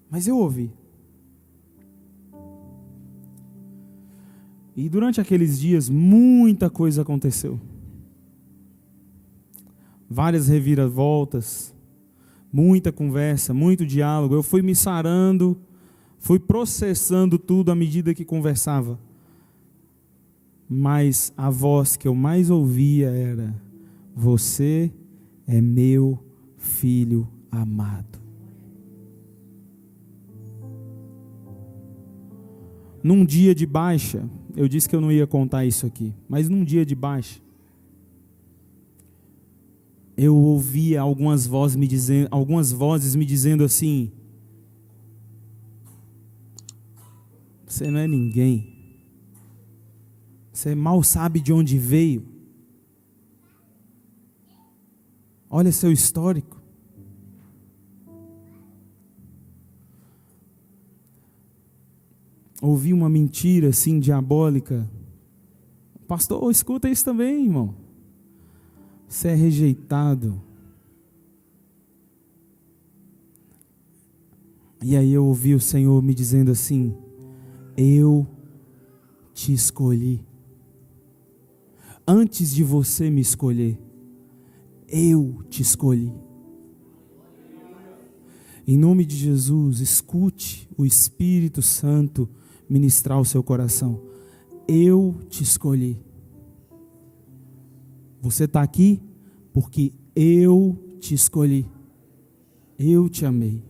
mas 0.09 0.29
eu 0.29 0.37
ouvi. 0.37 0.71
E 4.75 4.89
durante 4.89 5.21
aqueles 5.21 5.59
dias, 5.59 5.89
muita 5.89 6.69
coisa 6.69 7.03
aconteceu. 7.03 7.59
Várias 10.09 10.47
reviravoltas, 10.47 11.73
muita 12.51 12.91
conversa, 12.91 13.53
muito 13.53 13.85
diálogo. 13.85 14.35
Eu 14.35 14.43
fui 14.43 14.61
me 14.61 14.75
sarando, 14.75 15.57
fui 16.19 16.39
processando 16.39 17.37
tudo 17.37 17.71
à 17.71 17.75
medida 17.75 18.13
que 18.13 18.25
conversava. 18.25 18.99
Mas 20.67 21.31
a 21.37 21.49
voz 21.49 21.95
que 21.95 22.07
eu 22.07 22.15
mais 22.15 22.49
ouvia 22.49 23.09
era: 23.09 23.53
Você 24.15 24.91
é 25.45 25.61
meu 25.61 26.23
filho 26.57 27.27
amado. 27.51 28.21
Num 33.03 33.25
dia 33.25 33.53
de 33.53 33.65
baixa, 33.65 34.27
eu 34.55 34.67
disse 34.67 34.87
que 34.87 34.95
eu 34.95 35.01
não 35.01 35.11
ia 35.11 35.25
contar 35.25 35.65
isso 35.65 35.85
aqui, 35.85 36.13
mas 36.27 36.49
num 36.49 36.63
dia 36.63 36.85
de 36.85 36.95
baixa, 36.95 37.41
eu 40.15 40.35
ouvia 40.35 41.01
algumas 41.01 41.47
vozes 41.47 41.75
me 41.75 41.87
dizendo, 41.87 42.27
algumas 42.31 42.71
vozes 42.71 43.15
me 43.15 43.25
dizendo 43.25 43.63
assim: 43.63 44.11
Você 47.65 47.89
não 47.89 47.99
é 47.99 48.07
ninguém. 48.07 48.71
Você 50.51 50.75
mal 50.75 51.01
sabe 51.01 51.39
de 51.39 51.51
onde 51.51 51.79
veio. 51.79 52.23
Olha 55.49 55.71
seu 55.71 55.91
histórico. 55.91 56.62
Ouvi 62.63 62.93
uma 62.93 63.09
mentira 63.09 63.67
assim 63.67 63.99
diabólica. 63.99 64.89
Pastor, 66.07 66.49
escuta 66.49 66.89
isso 66.89 67.03
também, 67.03 67.43
irmão. 67.43 67.75
Você 69.05 69.27
é 69.27 69.35
rejeitado. 69.35 70.41
E 74.81 74.95
aí 74.95 75.11
eu 75.11 75.25
ouvi 75.25 75.53
o 75.53 75.59
Senhor 75.59 76.01
me 76.01 76.13
dizendo 76.13 76.51
assim: 76.51 76.95
Eu 77.75 78.25
te 79.33 79.51
escolhi. 79.51 80.25
Antes 82.07 82.55
de 82.55 82.63
você 82.63 83.09
me 83.09 83.19
escolher, 83.19 83.77
eu 84.87 85.43
te 85.49 85.61
escolhi. 85.61 86.13
Em 88.65 88.77
nome 88.77 89.03
de 89.03 89.17
Jesus, 89.17 89.81
escute 89.81 90.69
o 90.77 90.85
Espírito 90.85 91.61
Santo 91.61 92.29
ministrar 92.73 93.19
o 93.19 93.25
seu 93.25 93.43
coração. 93.43 94.01
Eu 94.67 95.15
te 95.29 95.43
escolhi. 95.43 96.01
Você 98.19 98.45
está 98.45 98.63
aqui 98.63 98.99
porque 99.53 99.93
eu 100.15 100.75
te 100.99 101.13
escolhi. 101.13 101.69
Eu 102.79 103.07
te 103.09 103.27
amei. 103.27 103.61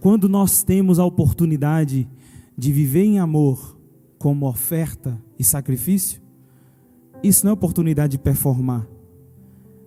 Quando 0.00 0.28
nós 0.28 0.64
temos 0.64 0.98
a 0.98 1.04
oportunidade 1.04 2.10
de 2.58 2.72
viver 2.72 3.04
em 3.04 3.20
amor 3.20 3.78
como 4.18 4.48
oferta 4.48 5.22
e 5.38 5.44
sacrifício, 5.44 6.20
isso 7.22 7.44
não 7.44 7.50
é 7.50 7.54
oportunidade 7.54 8.12
de 8.12 8.18
performar. 8.18 8.88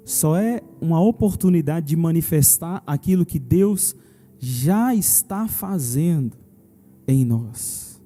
Só 0.05 0.37
é 0.37 0.61
uma 0.79 1.01
oportunidade 1.01 1.87
de 1.87 1.97
manifestar 1.97 2.81
aquilo 2.87 3.25
que 3.25 3.37
Deus 3.37 3.93
já 4.39 4.95
está 4.95 5.45
fazendo 5.45 6.42
em 7.07 7.25
nós. 7.25 8.01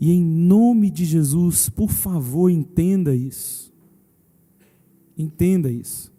E 0.00 0.10
em 0.10 0.22
nome 0.22 0.90
de 0.90 1.04
Jesus, 1.04 1.68
por 1.68 1.90
favor, 1.90 2.50
entenda 2.50 3.14
isso. 3.14 3.72
Entenda 5.16 5.70
isso. 5.70 6.12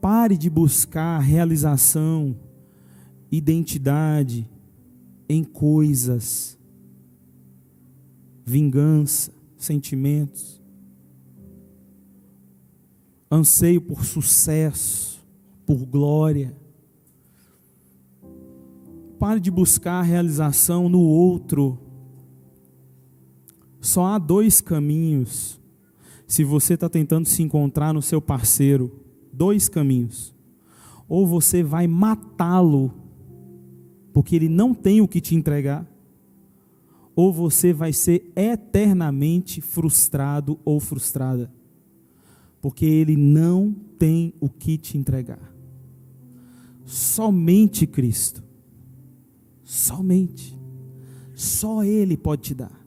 Pare 0.00 0.36
de 0.36 0.50
buscar 0.50 1.20
realização, 1.20 2.36
identidade 3.30 4.50
em 5.28 5.42
coisas, 5.44 6.58
vingança, 8.44 9.32
sentimentos, 9.56 10.60
anseio 13.30 13.80
por 13.80 14.04
sucesso, 14.04 15.24
por 15.64 15.84
glória. 15.86 16.54
Pare 19.24 19.40
de 19.40 19.50
buscar 19.50 20.02
realização 20.02 20.86
no 20.86 21.00
outro 21.00 21.78
só 23.80 24.04
há 24.04 24.18
dois 24.18 24.60
caminhos. 24.60 25.58
Se 26.26 26.44
você 26.44 26.74
está 26.74 26.90
tentando 26.90 27.26
se 27.26 27.42
encontrar 27.42 27.94
no 27.94 28.02
seu 28.02 28.20
parceiro, 28.20 29.00
dois 29.32 29.66
caminhos. 29.66 30.34
Ou 31.08 31.26
você 31.26 31.62
vai 31.62 31.86
matá-lo, 31.86 32.92
porque 34.12 34.36
ele 34.36 34.46
não 34.50 34.74
tem 34.74 35.00
o 35.00 35.08
que 35.08 35.22
te 35.22 35.34
entregar, 35.34 35.90
ou 37.16 37.32
você 37.32 37.72
vai 37.72 37.94
ser 37.94 38.30
eternamente 38.36 39.62
frustrado 39.62 40.60
ou 40.66 40.78
frustrada, 40.78 41.50
porque 42.60 42.84
ele 42.84 43.16
não 43.16 43.74
tem 43.98 44.34
o 44.38 44.50
que 44.50 44.76
te 44.76 44.98
entregar. 44.98 45.50
Somente 46.84 47.86
Cristo, 47.86 48.44
somente, 49.64 50.58
só 51.34 51.82
Ele 51.82 52.16
pode 52.16 52.42
te 52.42 52.54
dar. 52.54 52.84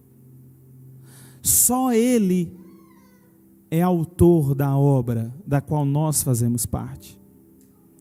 Só 1.41 1.91
Ele 1.91 2.51
é 3.69 3.81
autor 3.81 4.55
da 4.55 4.77
obra 4.77 5.33
da 5.45 5.59
qual 5.59 5.85
nós 5.85 6.23
fazemos 6.23 6.65
parte. 6.65 7.19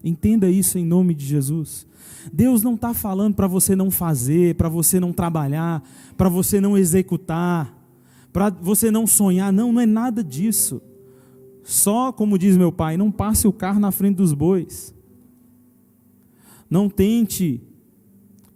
Entenda 0.05 0.49
isso 0.49 0.79
em 0.79 0.85
nome 0.85 1.15
de 1.15 1.27
Jesus. 1.27 1.87
Deus 2.33 2.63
não 2.63 2.75
está 2.75 2.95
falando 2.95 3.35
para 3.35 3.47
você 3.47 3.75
não 3.75 3.91
fazer, 3.91 4.55
para 4.55 4.69
você 4.69 5.01
não 5.01 5.13
trabalhar, 5.13 5.83
para 6.17 6.29
você 6.29 6.61
não 6.61 6.79
executar, 6.79 7.75
para 8.33 8.51
você 8.51 8.91
não 8.91 9.07
sonhar. 9.07 9.53
Não, 9.53 9.73
não 9.73 9.81
é 9.81 9.87
nada 9.87 10.23
disso. 10.23 10.81
Só, 11.65 12.13
como 12.13 12.39
diz 12.39 12.57
meu 12.57 12.71
pai, 12.71 12.97
não 12.97 13.11
passe 13.11 13.49
o 13.49 13.53
carro 13.53 13.81
na 13.81 13.91
frente 13.91 14.17
dos 14.17 14.33
bois. 14.33 14.95
Não 16.71 16.89
tente 16.89 17.61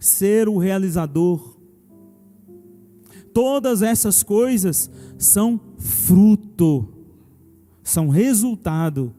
ser 0.00 0.48
o 0.48 0.58
realizador 0.58 1.60
Todas 3.32 3.82
essas 3.82 4.22
coisas 4.22 4.90
são 5.16 5.60
fruto, 5.78 6.88
são 7.82 8.08
resultado 8.08 9.14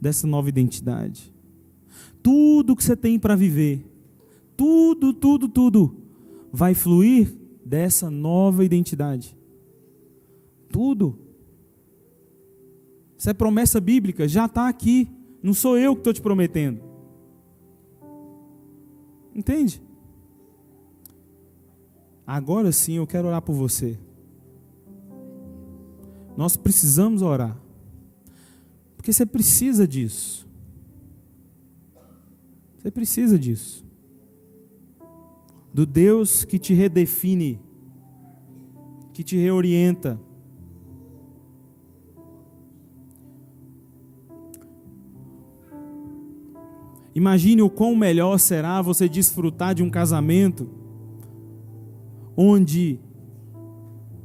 dessa 0.00 0.26
nova 0.26 0.48
identidade. 0.48 1.32
Tudo 2.22 2.76
que 2.76 2.84
você 2.84 2.96
tem 2.96 3.18
para 3.18 3.34
viver, 3.34 3.84
tudo, 4.56 5.12
tudo, 5.12 5.48
tudo, 5.48 5.96
vai 6.52 6.74
fluir 6.74 7.34
dessa 7.64 8.10
nova 8.10 8.64
identidade. 8.64 9.36
Tudo. 10.70 11.18
Isso 13.18 13.28
é 13.28 13.34
promessa 13.34 13.80
bíblica, 13.80 14.28
já 14.28 14.46
está 14.46 14.68
aqui. 14.68 15.08
Não 15.42 15.54
sou 15.54 15.76
eu 15.76 15.94
que 15.94 16.00
estou 16.00 16.12
te 16.12 16.20
prometendo. 16.20 16.80
Entende? 19.34 19.82
Agora 22.32 22.70
sim 22.70 22.92
eu 22.92 23.08
quero 23.08 23.26
orar 23.26 23.42
por 23.42 23.54
você. 23.54 23.98
Nós 26.36 26.56
precisamos 26.56 27.22
orar. 27.22 27.60
Porque 28.96 29.12
você 29.12 29.26
precisa 29.26 29.84
disso. 29.84 30.48
Você 32.78 32.88
precisa 32.88 33.36
disso. 33.36 33.84
Do 35.74 35.84
Deus 35.84 36.44
que 36.44 36.56
te 36.56 36.72
redefine, 36.72 37.58
que 39.12 39.24
te 39.24 39.36
reorienta. 39.36 40.16
Imagine 47.12 47.60
o 47.60 47.68
quão 47.68 47.96
melhor 47.96 48.38
será 48.38 48.80
você 48.80 49.08
desfrutar 49.08 49.74
de 49.74 49.82
um 49.82 49.90
casamento 49.90 50.79
onde 52.36 52.98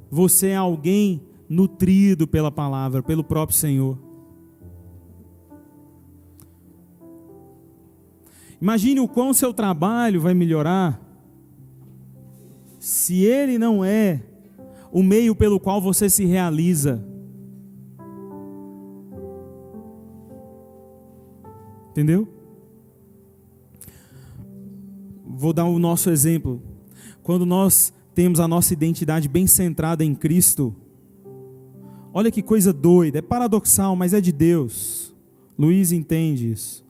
você 0.10 0.48
é 0.48 0.56
alguém 0.56 1.22
nutrido 1.50 2.28
pela 2.28 2.52
palavra, 2.52 3.04
pelo 3.04 3.24
próprio 3.24 3.58
Senhor. 3.58 3.98
Imagine 8.62 9.00
o 9.00 9.08
quão 9.08 9.34
seu 9.34 9.54
trabalho 9.54 10.22
vai 10.22 10.34
melhorar 10.34 11.02
se 12.80 13.24
ele 13.24 13.58
não 13.58 13.84
é 13.84 14.24
o 14.92 15.04
meio 15.04 15.36
pelo 15.36 15.60
qual 15.60 15.82
você 15.82 16.10
se 16.10 16.26
realiza. 16.26 17.04
Entendeu? 21.90 22.28
Vou 25.26 25.52
dar 25.52 25.66
o 25.66 25.80
nosso 25.80 26.10
exemplo. 26.10 26.62
Quando 27.24 27.46
nós 27.46 27.94
temos 28.16 28.40
a 28.40 28.48
nossa 28.48 28.72
identidade 28.72 29.28
bem 29.28 29.46
centrada 29.46 30.04
em 30.04 30.16
Cristo. 30.16 30.74
Olha 32.14 32.32
que 32.32 32.42
coisa 32.42 32.72
doida, 32.72 33.20
é 33.20 33.22
paradoxal, 33.22 33.94
mas 33.94 34.14
é 34.14 34.22
de 34.22 34.32
Deus. 34.32 35.14
Luiz 35.60 35.92
entende 35.92 36.50
isso. 36.50 36.86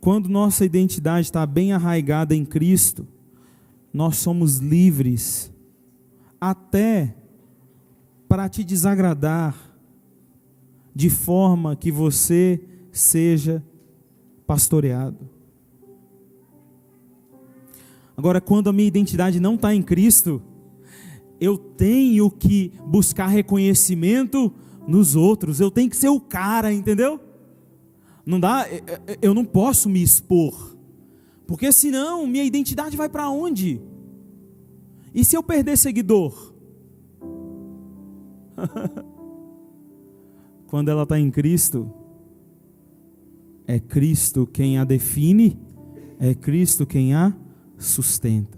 Quando 0.00 0.28
nossa 0.28 0.64
identidade 0.64 1.26
está 1.26 1.46
bem 1.46 1.72
arraigada 1.72 2.34
em 2.34 2.44
Cristo, 2.44 3.06
nós 3.94 4.16
somos 4.16 4.58
livres 4.58 5.52
até 6.40 7.14
para 8.28 8.48
te 8.48 8.64
desagradar, 8.64 9.56
de 10.92 11.08
forma 11.08 11.76
que 11.76 11.92
você 11.92 12.60
seja 12.90 13.62
pastoreado. 14.46 15.35
Agora, 18.16 18.40
quando 18.40 18.70
a 18.70 18.72
minha 18.72 18.88
identidade 18.88 19.38
não 19.38 19.56
está 19.56 19.74
em 19.74 19.82
Cristo, 19.82 20.40
eu 21.40 21.58
tenho 21.58 22.30
que 22.30 22.72
buscar 22.86 23.26
reconhecimento 23.26 24.52
nos 24.86 25.14
outros, 25.14 25.60
eu 25.60 25.70
tenho 25.70 25.90
que 25.90 25.96
ser 25.96 26.08
o 26.08 26.20
cara, 26.20 26.72
entendeu? 26.72 27.20
Não 28.24 28.40
dá, 28.40 28.66
eu 29.20 29.34
não 29.34 29.44
posso 29.44 29.88
me 29.88 30.02
expor, 30.02 30.76
porque 31.46 31.70
senão 31.72 32.26
minha 32.26 32.44
identidade 32.44 32.96
vai 32.96 33.08
para 33.08 33.28
onde? 33.28 33.80
E 35.14 35.24
se 35.24 35.36
eu 35.36 35.42
perder 35.42 35.76
seguidor? 35.76 36.54
Quando 40.66 40.88
ela 40.88 41.02
está 41.04 41.18
em 41.18 41.30
Cristo, 41.30 41.92
é 43.66 43.78
Cristo 43.78 44.46
quem 44.46 44.78
a 44.78 44.84
define, 44.84 45.58
é 46.18 46.34
Cristo 46.34 46.86
quem 46.86 47.14
a 47.14 47.34
sustenta. 47.78 48.55